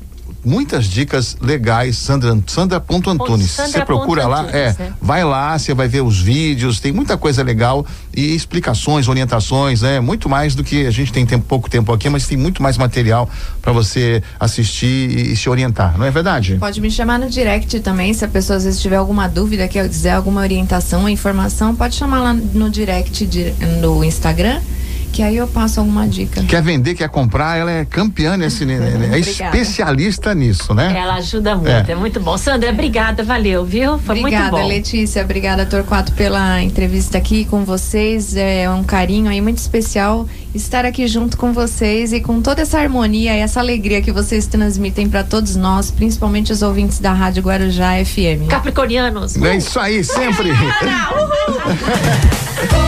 muitas 0.44 0.86
dicas 0.86 1.36
legais, 1.40 1.96
Sandra. 1.96 2.36
Sandra 2.46 2.80
Você 3.80 3.84
procura 3.84 4.26
lá, 4.26 4.44
ponto 4.44 4.56
é, 4.56 4.68
Antunes, 4.68 4.78
né? 4.90 4.94
vai 5.00 5.24
lá, 5.24 5.58
você 5.58 5.74
vai 5.74 5.88
ver 5.88 6.00
os 6.02 6.20
vídeos, 6.20 6.80
tem 6.80 6.92
muita 6.92 7.16
coisa 7.16 7.42
legal 7.42 7.84
e 8.14 8.34
explicações, 8.34 9.08
orientações, 9.08 9.82
né? 9.82 10.00
Muito 10.00 10.28
mais 10.28 10.54
do 10.54 10.62
que 10.64 10.86
a 10.86 10.90
gente 10.90 11.12
tem 11.12 11.26
tempo, 11.26 11.44
pouco 11.46 11.68
tempo 11.68 11.92
aqui, 11.92 12.08
mas 12.08 12.26
tem 12.26 12.36
muito 12.38 12.62
mais 12.62 12.76
material 12.78 13.28
para 13.60 13.72
você 13.72 14.22
assistir 14.38 14.86
e, 15.10 15.32
e 15.32 15.36
se 15.36 15.48
orientar, 15.50 15.96
não 15.98 16.06
é 16.06 16.10
verdade? 16.10 16.56
Pode 16.58 16.80
me 16.80 16.90
chamar 16.90 17.18
no 17.18 17.28
direct 17.28 17.80
também, 17.80 18.12
se 18.14 18.24
a 18.24 18.28
pessoa 18.28 18.56
às 18.56 18.64
vezes 18.64 18.80
tiver 18.80 18.96
alguma 18.96 19.28
dúvida, 19.28 19.68
quer 19.68 19.88
dizer 19.88 20.10
alguma 20.10 20.40
orientação 20.40 21.02
ou 21.02 21.08
informação, 21.08 21.74
pode 21.74 21.94
chamar 21.94 22.20
lá 22.22 22.32
no 22.32 22.70
direct 22.70 23.26
de- 23.26 23.52
no 23.80 24.02
Instagram, 24.04 24.60
que 25.12 25.22
aí 25.22 25.36
eu 25.36 25.46
passo 25.46 25.80
alguma 25.80 26.06
dica. 26.06 26.42
Quer 26.44 26.62
vender, 26.62 26.94
quer 26.94 27.08
comprar, 27.08 27.58
ela 27.58 27.70
é 27.70 27.84
campeã 27.84 28.36
nesse, 28.36 28.64
né, 28.64 28.74
é 28.74 28.78
Obrigada. 29.18 29.56
especialista 29.56 30.34
nisso, 30.34 30.74
né? 30.74 30.94
Ela 30.96 31.14
ajuda 31.14 31.54
muito, 31.56 31.68
É. 31.68 31.84
é. 31.88 31.94
muito 31.94 32.20
bom. 32.20 32.36
Sandra, 32.38 32.70
obrigada, 32.70 33.22
valeu, 33.24 33.64
viu? 33.64 33.98
Foi 33.98 34.18
obrigada, 34.18 34.50
muito 34.50 34.62
bom. 34.62 34.68
Letícia. 34.68 35.22
Obrigada, 35.22 35.66
Torquato, 35.66 36.12
pela 36.12 36.62
entrevista 36.62 37.18
aqui 37.18 37.44
com 37.44 37.64
vocês. 37.64 38.36
É 38.36 38.68
um 38.70 38.82
carinho 38.84 39.30
aí 39.30 39.40
muito 39.40 39.58
especial 39.58 40.26
estar 40.54 40.84
aqui 40.84 41.06
junto 41.06 41.36
com 41.36 41.52
vocês 41.52 42.12
e 42.12 42.20
com 42.20 42.40
toda 42.40 42.62
essa 42.62 42.78
harmonia 42.78 43.36
e 43.36 43.40
essa 43.40 43.60
alegria 43.60 44.00
que 44.02 44.10
vocês 44.10 44.46
transmitem 44.46 45.08
para 45.08 45.22
todos 45.22 45.54
nós, 45.56 45.90
principalmente 45.90 46.52
os 46.52 46.62
ouvintes 46.62 46.98
da 46.98 47.12
Rádio 47.12 47.42
Guarujá 47.42 47.92
FM. 48.04 48.48
Capricornianos. 48.48 49.36
É 49.36 49.56
isso 49.56 49.78
aí, 49.78 50.02
sempre. 50.02 50.50
Do 50.50 50.58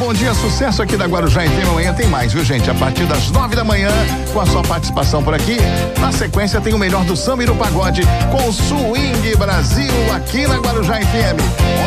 Bom 0.00 0.14
Dia 0.14 0.32
Sucesso 0.32 0.80
aqui 0.80 0.96
da 0.96 1.04
Guarujá 1.04 1.42
Tema 1.42 1.72
Amanhã 1.72 1.92
tem 1.92 2.08
mais, 2.08 2.32
viu 2.32 2.42
gente? 2.42 2.70
A 2.70 2.74
partir 2.74 3.04
das 3.04 3.30
nove 3.30 3.54
da 3.54 3.62
manhã, 3.62 3.90
com 4.32 4.40
a 4.40 4.46
sua 4.46 4.62
participação 4.62 5.22
por 5.22 5.34
aqui. 5.34 5.58
Na 6.00 6.10
sequência 6.10 6.58
tem 6.58 6.72
o 6.72 6.78
melhor 6.78 7.04
do 7.04 7.14
samba 7.14 7.42
e 7.42 7.46
do 7.46 7.54
pagode 7.54 8.00
com 8.30 8.48
o 8.48 8.50
Swing 8.50 9.36
Brasil 9.36 9.92
aqui 10.14 10.46
na 10.46 10.56
Guarujá 10.56 10.94
FM. 10.94 11.38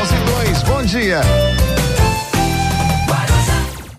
11 0.04 0.13
e 0.13 0.45
2, 0.45 0.63
bom 0.63 0.84
dia. 0.84 1.21